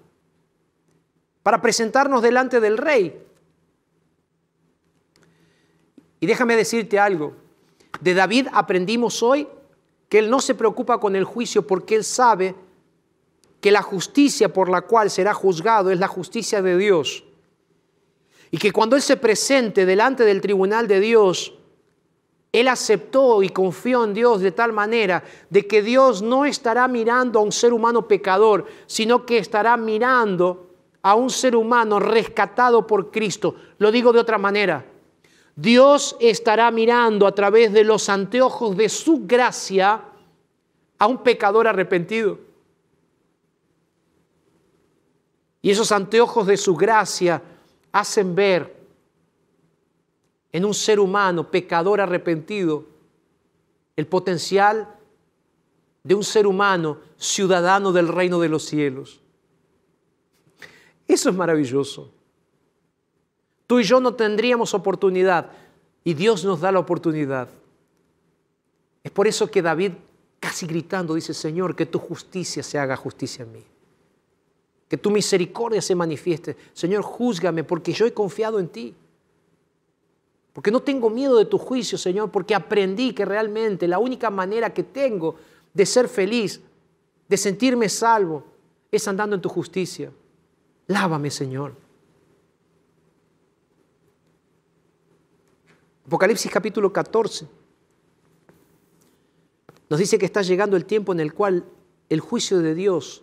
para 1.41 1.59
presentarnos 1.59 2.21
delante 2.21 2.59
del 2.59 2.77
rey. 2.77 3.19
Y 6.19 6.27
déjame 6.27 6.55
decirte 6.55 6.99
algo. 6.99 7.33
De 8.01 8.13
David 8.13 8.49
aprendimos 8.53 9.23
hoy 9.23 9.47
que 10.07 10.19
él 10.19 10.29
no 10.29 10.39
se 10.39 10.53
preocupa 10.53 10.99
con 10.99 11.15
el 11.15 11.23
juicio 11.23 11.65
porque 11.65 11.95
él 11.95 12.03
sabe 12.03 12.53
que 13.63 13.71
la 13.71 13.81
justicia 13.81 14.51
por 14.51 14.67
la 14.67 14.81
cual 14.81 15.09
será 15.09 15.33
juzgado 15.33 15.89
es 15.89 15.97
la 15.97 16.09
justicia 16.09 16.61
de 16.61 16.77
Dios. 16.77 17.23
Y 18.51 18.57
que 18.57 18.73
cuando 18.73 18.97
él 18.97 19.01
se 19.01 19.15
presente 19.15 19.85
delante 19.85 20.25
del 20.25 20.41
tribunal 20.41 20.85
de 20.85 20.99
Dios, 20.99 21.53
él 22.51 22.67
aceptó 22.67 23.41
y 23.41 23.47
confió 23.47 24.03
en 24.03 24.13
Dios 24.13 24.41
de 24.41 24.51
tal 24.51 24.73
manera 24.73 25.23
de 25.49 25.65
que 25.65 25.81
Dios 25.81 26.21
no 26.21 26.43
estará 26.43 26.89
mirando 26.89 27.39
a 27.39 27.41
un 27.41 27.53
ser 27.53 27.71
humano 27.71 28.05
pecador, 28.05 28.65
sino 28.85 29.25
que 29.25 29.37
estará 29.37 29.77
mirando 29.77 30.67
a 31.01 31.15
un 31.15 31.29
ser 31.29 31.55
humano 31.55 32.01
rescatado 32.01 32.85
por 32.85 33.11
Cristo. 33.11 33.55
Lo 33.77 33.93
digo 33.93 34.11
de 34.11 34.19
otra 34.19 34.37
manera. 34.37 34.85
Dios 35.55 36.17
estará 36.19 36.69
mirando 36.69 37.25
a 37.25 37.33
través 37.33 37.71
de 37.71 37.85
los 37.85 38.09
anteojos 38.09 38.75
de 38.75 38.89
su 38.89 39.21
gracia 39.25 40.01
a 40.99 41.07
un 41.07 41.19
pecador 41.19 41.69
arrepentido. 41.69 42.51
Y 45.63 45.71
esos 45.71 45.93
anteojos 45.93 46.45
de 46.45 46.57
su 46.57 46.75
gracia 46.75 47.41
hacen 47.93 48.35
ver 48.35 48.75
en 50.51 50.65
un 50.65 50.73
ser 50.73 50.99
humano 50.99 51.49
pecador 51.49 52.01
arrepentido 52.01 52.85
el 53.95 54.05
potencial 54.05 54.93
de 56.03 56.15
un 56.15 56.23
ser 56.25 56.47
humano 56.47 56.99
ciudadano 57.17 57.93
del 57.93 58.09
reino 58.09 58.41
de 58.41 58.49
los 58.49 58.65
cielos. 58.65 59.21
Eso 61.07 61.29
es 61.29 61.35
maravilloso. 61.35 62.11
Tú 63.65 63.79
y 63.79 63.83
yo 63.83 64.01
no 64.01 64.15
tendríamos 64.15 64.73
oportunidad 64.73 65.49
y 66.03 66.13
Dios 66.13 66.43
nos 66.43 66.59
da 66.59 66.73
la 66.73 66.79
oportunidad. 66.79 67.47
Es 69.01 69.11
por 69.11 69.27
eso 69.27 69.49
que 69.49 69.61
David, 69.61 69.93
casi 70.41 70.67
gritando, 70.67 71.13
dice, 71.13 71.33
Señor, 71.33 71.73
que 71.73 71.85
tu 71.85 71.99
justicia 71.99 72.61
se 72.63 72.77
haga 72.77 72.97
justicia 72.97 73.43
en 73.43 73.53
mí. 73.53 73.63
Que 74.93 74.97
tu 74.97 75.09
misericordia 75.09 75.81
se 75.81 75.95
manifieste. 75.95 76.55
Señor, 76.71 77.01
júzgame 77.01 77.63
porque 77.63 77.93
yo 77.93 78.05
he 78.05 78.13
confiado 78.13 78.59
en 78.59 78.67
ti. 78.67 78.93
Porque 80.53 80.69
no 80.69 80.83
tengo 80.83 81.09
miedo 81.09 81.35
de 81.39 81.45
tu 81.45 81.57
juicio, 81.57 81.97
Señor, 81.97 82.29
porque 82.29 82.53
aprendí 82.53 83.11
que 83.11 83.25
realmente 83.25 83.87
la 83.87 83.97
única 83.97 84.29
manera 84.29 84.71
que 84.71 84.83
tengo 84.83 85.35
de 85.73 85.83
ser 85.87 86.07
feliz, 86.07 86.61
de 87.27 87.37
sentirme 87.37 87.89
salvo, 87.89 88.43
es 88.91 89.07
andando 89.07 89.35
en 89.35 89.41
tu 89.41 89.49
justicia. 89.49 90.11
Lávame, 90.85 91.31
Señor. 91.31 91.73
Apocalipsis 96.05 96.51
capítulo 96.51 96.93
14 96.93 97.47
nos 99.89 99.99
dice 99.99 100.19
que 100.19 100.27
está 100.27 100.43
llegando 100.43 100.77
el 100.77 100.85
tiempo 100.85 101.13
en 101.13 101.19
el 101.19 101.33
cual 101.33 101.65
el 102.09 102.19
juicio 102.19 102.59
de 102.59 102.75
Dios 102.75 103.22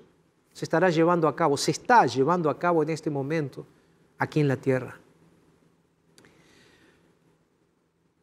se 0.53 0.65
estará 0.65 0.91
llevando 0.91 1.29
a 1.29 1.37
cabo, 1.37 1.57
se 1.57 1.71
está 1.71 2.07
llevando 2.07 2.51
a 2.51 2.59
cabo 2.59 2.83
en 2.83 2.91
este 2.91 3.11
momento 3.11 3.67
aquí 4.19 4.41
en 4.41 4.49
la 4.49 4.57
tierra. 4.57 4.99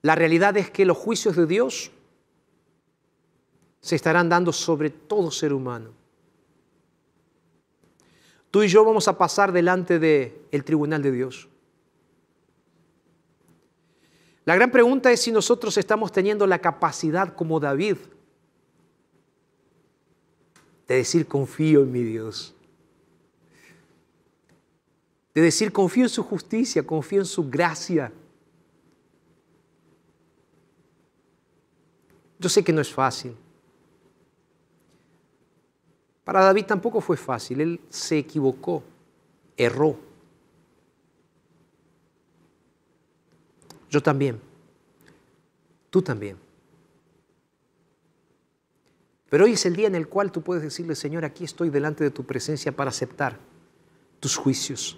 La 0.01 0.15
realidad 0.15 0.55
es 0.57 0.69
que 0.69 0.85
los 0.85 0.97
juicios 0.97 1.35
de 1.35 1.45
Dios 1.45 1.91
se 3.81 3.95
estarán 3.95 4.29
dando 4.29 4.53
sobre 4.53 4.89
todo 4.89 5.31
ser 5.31 5.53
humano. 5.53 5.91
Tú 8.51 8.63
y 8.63 8.67
yo 8.67 8.85
vamos 8.85 9.07
a 9.07 9.17
pasar 9.17 9.51
delante 9.51 9.99
del 9.99 10.63
tribunal 10.63 11.01
de 11.01 11.11
Dios. 11.11 11.47
La 14.45 14.55
gran 14.55 14.71
pregunta 14.71 15.11
es 15.11 15.21
si 15.21 15.31
nosotros 15.31 15.77
estamos 15.77 16.11
teniendo 16.11 16.47
la 16.47 16.59
capacidad 16.59 17.35
como 17.35 17.59
David 17.59 17.97
de 20.87 20.95
decir 20.95 21.27
confío 21.27 21.83
en 21.83 21.91
mi 21.91 22.03
Dios. 22.03 22.53
De 25.33 25.41
decir 25.41 25.71
confío 25.71 26.03
en 26.03 26.09
su 26.09 26.23
justicia, 26.23 26.85
confío 26.85 27.19
en 27.19 27.25
su 27.25 27.49
gracia. 27.49 28.11
Yo 32.39 32.49
sé 32.49 32.63
que 32.63 32.73
no 32.73 32.81
es 32.81 32.91
fácil. 32.91 33.35
Para 36.23 36.43
David 36.43 36.65
tampoco 36.65 37.01
fue 37.01 37.17
fácil, 37.17 37.61
él 37.61 37.81
se 37.89 38.17
equivocó, 38.17 38.83
erró. 39.55 39.97
Yo 43.89 44.03
también, 44.03 44.39
tú 45.89 46.01
también. 46.01 46.46
Pero 49.29 49.45
hoy 49.45 49.53
es 49.53 49.65
el 49.65 49.75
día 49.75 49.87
en 49.87 49.95
el 49.95 50.07
cual 50.07 50.31
tú 50.31 50.41
puedes 50.41 50.63
decirle, 50.63 50.95
Señor, 50.95 51.25
aquí 51.25 51.43
estoy 51.43 51.69
delante 51.69 52.03
de 52.03 52.11
tu 52.11 52.23
presencia 52.23 52.71
para 52.71 52.89
aceptar 52.89 53.37
tus 54.19 54.37
juicios, 54.37 54.97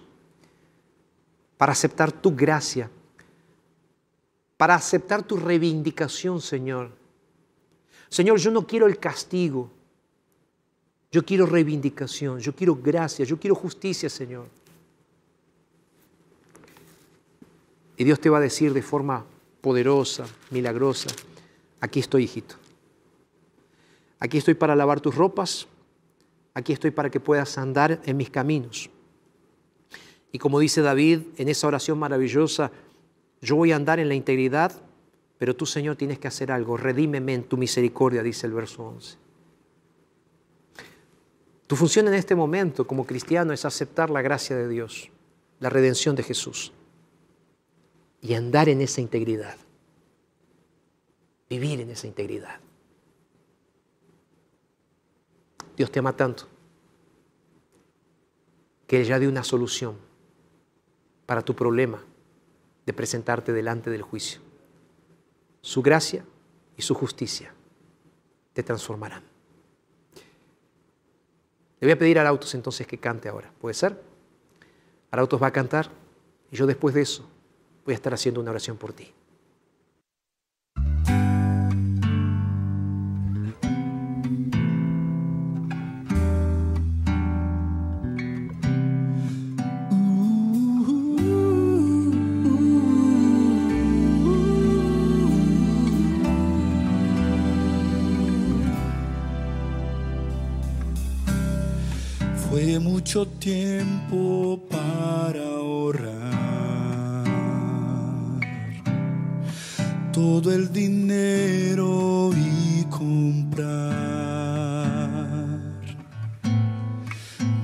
para 1.57 1.71
aceptar 1.71 2.11
tu 2.11 2.35
gracia, 2.35 2.89
para 4.55 4.75
aceptar 4.75 5.23
tu 5.23 5.37
reivindicación, 5.37 6.41
Señor. 6.41 6.91
Señor, 8.09 8.37
yo 8.37 8.51
no 8.51 8.67
quiero 8.67 8.85
el 8.85 8.99
castigo, 8.99 9.71
yo 11.11 11.25
quiero 11.25 11.47
reivindicación, 11.47 12.39
yo 12.39 12.53
quiero 12.55 12.75
gracia, 12.75 13.25
yo 13.25 13.39
quiero 13.39 13.55
justicia, 13.55 14.09
Señor. 14.09 14.47
Y 17.97 18.03
Dios 18.03 18.19
te 18.19 18.29
va 18.29 18.37
a 18.37 18.41
decir 18.41 18.73
de 18.73 18.81
forma 18.81 19.25
poderosa, 19.61 20.25
milagrosa, 20.51 21.09
aquí 21.81 21.99
estoy, 21.99 22.23
hijito. 22.23 22.55
Aquí 24.19 24.37
estoy 24.37 24.53
para 24.53 24.75
lavar 24.75 24.99
tus 24.99 25.15
ropas, 25.15 25.67
aquí 26.53 26.73
estoy 26.73 26.91
para 26.91 27.09
que 27.09 27.19
puedas 27.19 27.57
andar 27.57 28.01
en 28.05 28.17
mis 28.17 28.29
caminos. 28.29 28.89
Y 30.31 30.39
como 30.39 30.59
dice 30.59 30.81
David 30.81 31.21
en 31.37 31.49
esa 31.49 31.67
oración 31.67 31.97
maravillosa, 31.97 32.71
yo 33.41 33.55
voy 33.55 33.71
a 33.71 33.77
andar 33.77 33.99
en 33.99 34.09
la 34.09 34.15
integridad, 34.15 34.73
pero 35.37 35.55
tú, 35.55 35.65
Señor, 35.65 35.95
tienes 35.95 36.19
que 36.19 36.27
hacer 36.27 36.51
algo. 36.51 36.75
Redímeme 36.75 37.33
en 37.33 37.43
tu 37.43 37.55
misericordia, 37.55 38.21
dice 38.21 38.45
el 38.45 38.53
verso 38.53 38.83
11. 38.83 39.17
Tu 41.65 41.75
función 41.75 42.07
en 42.07 42.15
este 42.15 42.35
momento 42.35 42.85
como 42.85 43.05
cristiano 43.05 43.53
es 43.53 43.63
aceptar 43.63 44.09
la 44.09 44.21
gracia 44.21 44.55
de 44.57 44.67
Dios, 44.67 45.09
la 45.59 45.69
redención 45.69 46.15
de 46.15 46.23
Jesús 46.23 46.73
y 48.21 48.33
andar 48.33 48.67
en 48.69 48.81
esa 48.81 49.01
integridad, 49.01 49.55
vivir 51.49 51.79
en 51.79 51.91
esa 51.91 52.07
integridad. 52.07 52.59
Dios 55.79 55.89
te 55.89 55.99
ama 55.99 56.11
tanto 56.11 56.43
que 58.85 58.99
Él 58.99 59.05
ya 59.05 59.17
dio 59.17 59.29
una 59.29 59.45
solución 59.45 59.95
para 61.25 61.41
tu 61.41 61.55
problema 61.55 62.03
de 62.85 62.91
presentarte 62.91 63.53
delante 63.53 63.89
del 63.89 64.01
juicio. 64.01 64.41
Su 65.61 65.81
gracia 65.81 66.25
y 66.75 66.81
su 66.81 66.93
justicia 66.93 67.53
te 68.51 68.61
transformarán. 68.61 69.23
Le 71.79 71.87
voy 71.87 71.91
a 71.91 71.97
pedir 71.97 72.17
a 72.17 72.21
Arautos 72.23 72.53
entonces 72.55 72.85
que 72.85 72.97
cante 72.97 73.29
ahora. 73.29 73.49
¿Puede 73.57 73.73
ser? 73.73 74.03
Arautos 75.11 75.41
va 75.41 75.47
a 75.47 75.53
cantar 75.53 75.89
y 76.51 76.57
yo 76.57 76.67
después 76.67 76.93
de 76.93 77.03
eso 77.03 77.25
voy 77.85 77.93
a 77.93 77.95
estar 77.95 78.13
haciendo 78.13 78.41
una 78.41 78.51
oración 78.51 78.75
por 78.75 78.91
ti. 78.91 79.13
Mucho 103.09 103.25
tiempo 103.39 104.59
para 104.69 105.41
ahorrar. 105.41 106.45
Todo 110.13 110.53
el 110.53 110.71
dinero 110.71 112.29
y 112.35 112.83
comprar. 112.83 113.79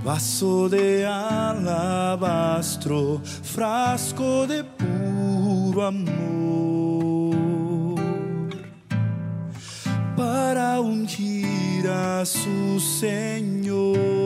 Vaso 0.03 0.67
de 0.67 1.05
alabastro, 1.05 1.61
frasco 3.43 4.47
de 4.47 4.63
puro 4.63 5.85
amor. 5.85 7.35
Para 10.17 10.79
ungir 10.79 11.87
a 11.87 12.25
su 12.25 12.79
Señor. 12.79 14.24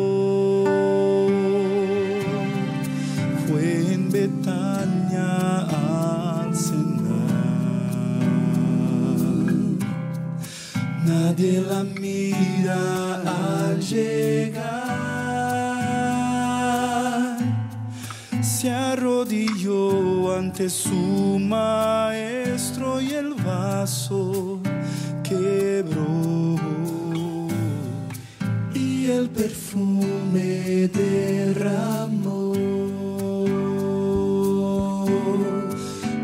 Nadie 11.29 11.61
la 11.61 11.83
mira 11.83 13.21
al 13.69 13.79
llegar. 13.79 14.57
Se 18.41 18.71
arrodilló 18.71 20.35
ante 20.35 20.67
su 20.71 21.37
maestro 21.39 22.99
y 22.99 23.11
el 23.13 23.35
vaso 23.35 24.59
quebró 25.21 26.55
y 28.73 29.11
el 29.11 29.29
perfume 29.29 30.87
derramó. 30.87 32.55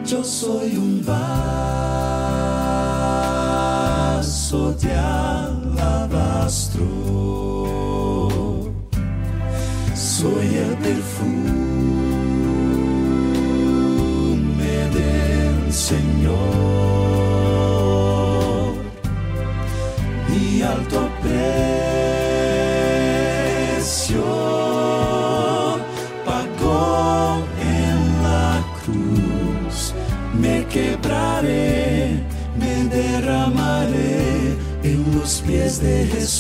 Yo 0.04 0.24
soy 0.24 0.78
un 0.78 1.06
vaso 1.06 1.85
de 4.56 4.94
alabastro, 4.96 6.82
soy 9.94 10.56
el 10.56 10.78
perfume 10.78 11.35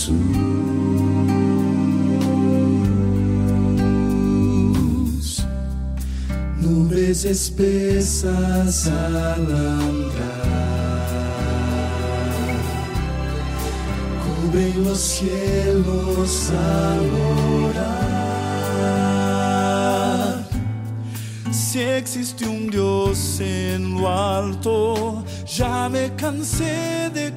Jesús. 0.05 0.23
Nubes 6.61 7.25
espesas 7.25 8.87
al 8.87 9.45
andar 9.45 10.45
cubren 14.23 14.83
los 14.83 14.99
cielos 14.99 16.51
al 16.51 17.09
orar. 17.69 18.05
Si 21.51 21.79
existe 21.81 22.47
un 22.47 22.69
Dios 22.69 23.39
en 23.39 23.95
lo 24.01 24.07
alto, 24.09 25.23
ya 25.45 25.89
me 25.89 26.13
cansé 26.15 27.09
de 27.13 27.33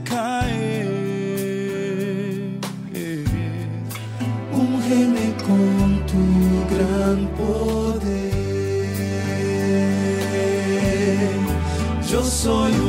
soy 12.38 12.87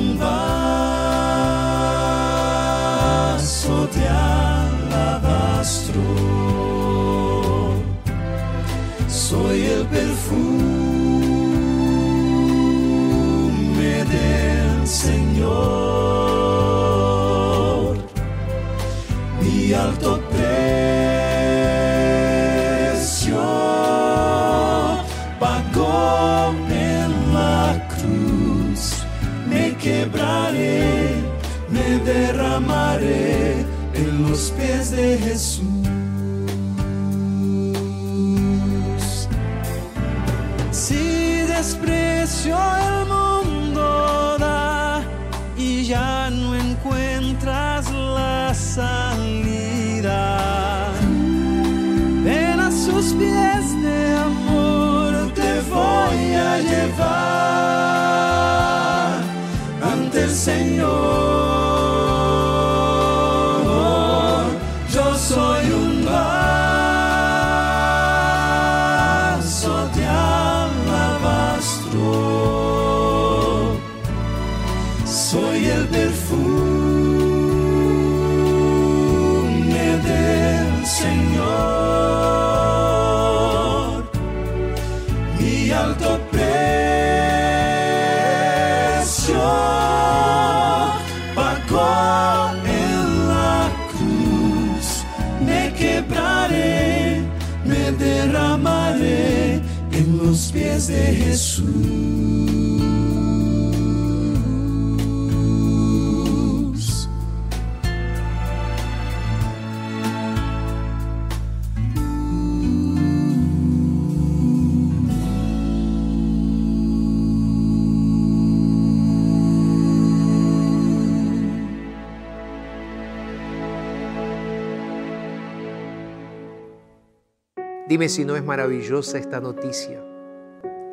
Dime 127.89 128.07
si 128.07 128.23
no 128.23 128.35
es 128.35 128.45
maravillosa 128.45 129.17
esta 129.17 129.39
noticia. 129.39 129.99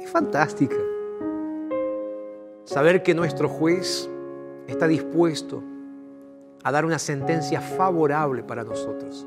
Es 0.01 0.09
fantástica. 0.11 0.77
Saber 2.65 3.03
que 3.03 3.15
nuestro 3.15 3.51
juez 3.51 4.09
está 4.67 4.87
dispuesto 4.87 5.63
a 6.65 6.73
dar 6.73 6.87
una 6.87 6.99
sentencia 6.99 7.61
favorable 7.61 8.43
para 8.43 8.65
nosotros. 8.65 9.27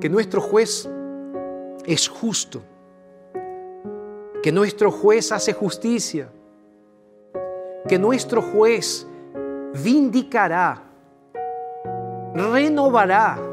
Que 0.00 0.08
nuestro 0.08 0.40
juez 0.40 0.88
es 1.84 2.08
justo. 2.08 2.62
Que 4.42 4.52
nuestro 4.52 4.90
juez 4.90 5.30
hace 5.30 5.52
justicia. 5.52 6.30
Que 7.86 7.98
nuestro 7.98 8.40
juez 8.40 9.06
vindicará, 9.74 10.84
renovará 12.34 13.49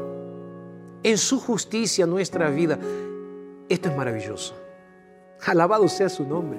en 1.10 1.16
su 1.16 1.40
justicia 1.40 2.06
nuestra 2.06 2.50
vida. 2.50 2.78
Esto 3.68 3.88
es 3.88 3.96
maravilloso. 3.96 4.54
Alabado 5.46 5.88
sea 5.88 6.08
su 6.10 6.26
nombre. 6.26 6.58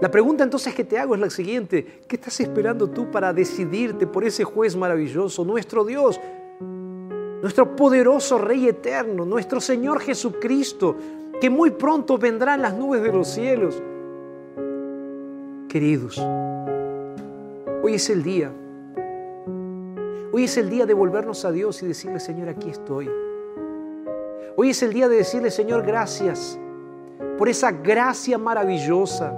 La 0.00 0.10
pregunta 0.10 0.44
entonces 0.44 0.72
que 0.74 0.84
te 0.84 0.98
hago 0.98 1.14
es 1.14 1.20
la 1.20 1.30
siguiente. 1.30 2.02
¿Qué 2.06 2.14
estás 2.14 2.38
esperando 2.40 2.88
tú 2.88 3.10
para 3.10 3.32
decidirte 3.32 4.06
por 4.06 4.22
ese 4.22 4.44
juez 4.44 4.76
maravilloso, 4.76 5.44
nuestro 5.44 5.84
Dios, 5.84 6.20
nuestro 7.42 7.74
poderoso 7.74 8.38
Rey 8.38 8.68
eterno, 8.68 9.24
nuestro 9.24 9.60
Señor 9.60 10.00
Jesucristo, 10.00 10.94
que 11.40 11.50
muy 11.50 11.70
pronto 11.70 12.18
vendrá 12.18 12.54
en 12.54 12.62
las 12.62 12.74
nubes 12.74 13.02
de 13.02 13.12
los 13.12 13.26
cielos? 13.26 13.82
Queridos, 15.68 16.18
hoy 17.82 17.94
es 17.94 18.10
el 18.10 18.22
día 18.22 18.52
Hoy 20.30 20.44
es 20.44 20.56
el 20.58 20.68
día 20.68 20.84
de 20.84 20.92
volvernos 20.92 21.44
a 21.44 21.52
Dios 21.52 21.82
y 21.82 21.86
decirle, 21.86 22.20
Señor, 22.20 22.48
aquí 22.48 22.68
estoy. 22.68 23.10
Hoy 24.56 24.70
es 24.70 24.82
el 24.82 24.92
día 24.92 25.08
de 25.08 25.16
decirle, 25.16 25.50
Señor, 25.50 25.86
gracias 25.86 26.58
por 27.38 27.48
esa 27.48 27.70
gracia 27.72 28.36
maravillosa. 28.36 29.32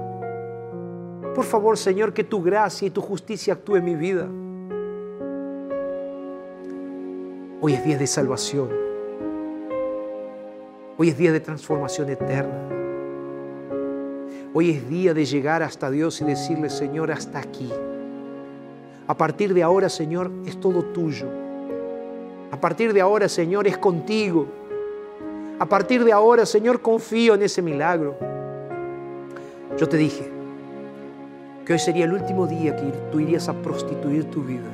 Por 1.35 1.45
favor, 1.45 1.79
Señor, 1.79 2.13
que 2.13 2.25
tu 2.25 2.43
gracia 2.43 2.89
y 2.89 2.91
tu 2.91 3.01
justicia 3.01 3.55
actúe 3.55 3.77
en 3.77 3.85
mi 3.85 3.95
vida. 3.95 4.27
Hoy 7.61 7.75
es 7.75 7.85
día 7.85 7.99
de 7.99 8.07
salvación. 8.07 8.71
Hoy 10.97 11.11
es 11.11 11.17
día 11.17 11.31
de 11.31 11.41
transformación 11.41 12.09
eterna. 12.09 12.69
Hoy 14.53 14.71
es 14.71 14.89
día 14.89 15.15
de 15.15 15.25
llegar 15.25 15.63
hasta 15.63 15.89
Dios 15.89 16.21
y 16.21 16.25
decirle, 16.25 16.69
Señor, 16.69 17.13
hasta 17.13 17.39
aquí. 17.39 17.71
A 19.11 19.17
partir 19.17 19.53
de 19.53 19.65
ahora, 19.65 19.89
Señor, 19.89 20.31
es 20.47 20.61
todo 20.61 20.85
tuyo. 20.85 21.27
A 22.53 22.61
partir 22.61 22.93
de 22.93 23.01
ahora, 23.01 23.29
Señor, 23.29 23.67
es 23.67 23.77
contigo. 23.77 24.47
A 25.59 25.67
partir 25.67 26.05
de 26.05 26.13
ahora, 26.13 26.47
Señor, 26.47 26.81
confío 26.81 27.35
en 27.35 27.43
ese 27.43 27.61
milagro. 27.61 28.17
Yo 29.77 29.89
te 29.89 29.97
dije 29.97 30.31
que 31.67 31.73
hoy 31.73 31.81
sería 31.81 32.05
el 32.05 32.13
último 32.13 32.47
día 32.47 32.77
que 32.77 32.85
tú 33.11 33.19
irías 33.19 33.49
a 33.49 33.53
prostituir 33.53 34.31
tu 34.31 34.45
vida. 34.45 34.71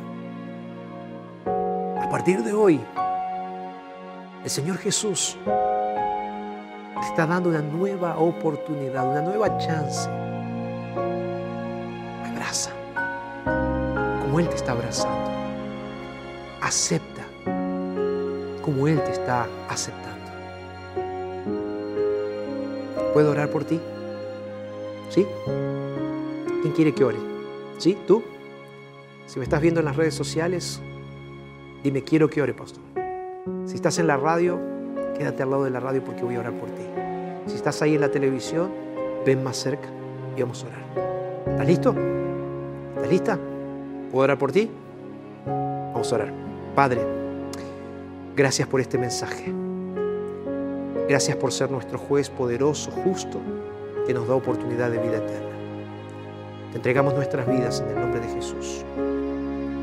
A 1.46 2.06
partir 2.10 2.42
de 2.42 2.52
hoy, 2.52 2.78
el 4.44 4.50
Señor 4.50 4.76
Jesús 4.76 5.38
te 5.46 7.06
está 7.06 7.26
dando 7.26 7.48
una 7.48 7.62
nueva 7.62 8.18
oportunidad, 8.18 9.10
una 9.10 9.22
nueva 9.22 9.56
chance. 9.56 10.10
Él 14.40 14.48
te 14.48 14.56
está 14.56 14.72
abrazando. 14.72 15.30
Acepta 16.60 17.24
como 18.66 18.88
Él 18.88 19.00
te 19.04 19.12
está 19.12 19.46
aceptando. 19.68 20.26
¿Puedo 23.12 23.30
orar 23.30 23.48
por 23.48 23.64
ti? 23.64 23.80
¿Sí? 25.08 25.24
¿Quién 26.62 26.74
quiere 26.74 26.92
que 26.92 27.04
ore? 27.04 27.18
¿Sí? 27.78 27.96
¿Tú? 28.06 28.24
Si 29.26 29.38
me 29.38 29.44
estás 29.44 29.60
viendo 29.60 29.80
en 29.80 29.86
las 29.86 29.96
redes 29.96 30.14
sociales, 30.14 30.80
dime, 31.84 32.02
quiero 32.02 32.28
que 32.28 32.42
ore, 32.42 32.54
pastor. 32.54 32.82
Si 33.66 33.76
estás 33.76 33.98
en 34.00 34.08
la 34.08 34.16
radio, 34.16 34.58
quédate 35.16 35.44
al 35.44 35.50
lado 35.50 35.64
de 35.64 35.70
la 35.70 35.80
radio 35.80 36.02
porque 36.02 36.24
voy 36.24 36.34
a 36.34 36.40
orar 36.40 36.52
por 36.54 36.68
ti. 36.70 36.82
Si 37.46 37.54
estás 37.54 37.80
ahí 37.82 37.94
en 37.94 38.00
la 38.00 38.10
televisión, 38.10 38.70
ven 39.24 39.44
más 39.44 39.56
cerca 39.56 39.88
y 40.36 40.42
vamos 40.42 40.64
a 40.64 40.66
orar. 40.66 41.46
¿Estás 41.46 41.66
listo? 41.66 41.94
¿Estás 42.96 43.10
lista? 43.10 43.38
¿Puedo 44.16 44.24
orar 44.24 44.38
por 44.38 44.50
ti? 44.50 44.70
Vamos 45.44 46.10
a 46.10 46.14
orar. 46.14 46.32
Padre, 46.74 47.02
gracias 48.34 48.66
por 48.66 48.80
este 48.80 48.96
mensaje. 48.96 49.52
Gracias 51.06 51.36
por 51.36 51.52
ser 51.52 51.70
nuestro 51.70 51.98
juez 51.98 52.30
poderoso, 52.30 52.90
justo, 52.90 53.38
que 54.06 54.14
nos 54.14 54.26
da 54.26 54.34
oportunidad 54.34 54.90
de 54.90 55.00
vida 55.00 55.18
eterna. 55.18 55.50
Te 56.70 56.78
entregamos 56.78 57.12
nuestras 57.12 57.46
vidas 57.46 57.82
en 57.82 57.90
el 57.90 58.00
nombre 58.00 58.20
de 58.20 58.28
Jesús. 58.28 58.86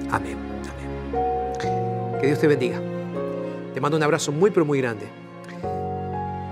Amén. 0.09 0.39
Amén. 0.71 2.19
Que 2.19 2.25
Dios 2.25 2.39
te 2.39 2.47
bendiga. 2.47 2.81
Te 3.75 3.79
mando 3.79 3.97
un 3.97 4.03
abrazo 4.03 4.31
muy, 4.31 4.49
pero 4.49 4.65
muy 4.65 4.81
grande. 4.81 5.05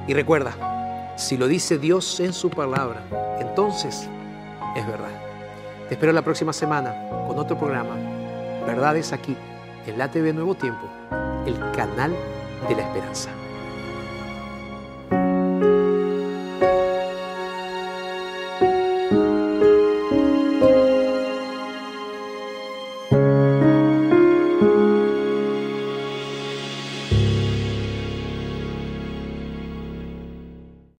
Y 0.07 0.13
recuerda, 0.13 1.15
si 1.17 1.35
lo 1.35 1.47
dice 1.47 1.79
Dios 1.79 2.19
en 2.19 2.33
su 2.33 2.51
palabra, 2.51 3.37
entonces 3.39 4.07
es 4.75 4.85
verdad. 4.85 5.19
Te 5.87 5.95
espero 5.95 6.13
la 6.13 6.21
próxima 6.21 6.53
semana 6.53 7.07
con 7.31 7.39
otro 7.39 7.57
programa, 7.57 7.95
Verdades 8.67 9.13
aquí, 9.13 9.37
en 9.87 9.97
la 9.97 10.11
TV 10.11 10.33
Nuevo 10.33 10.53
Tiempo, 10.53 10.85
el 11.45 11.57
canal 11.71 12.13
de 12.67 12.75
la 12.75 12.81
esperanza. 12.81 13.29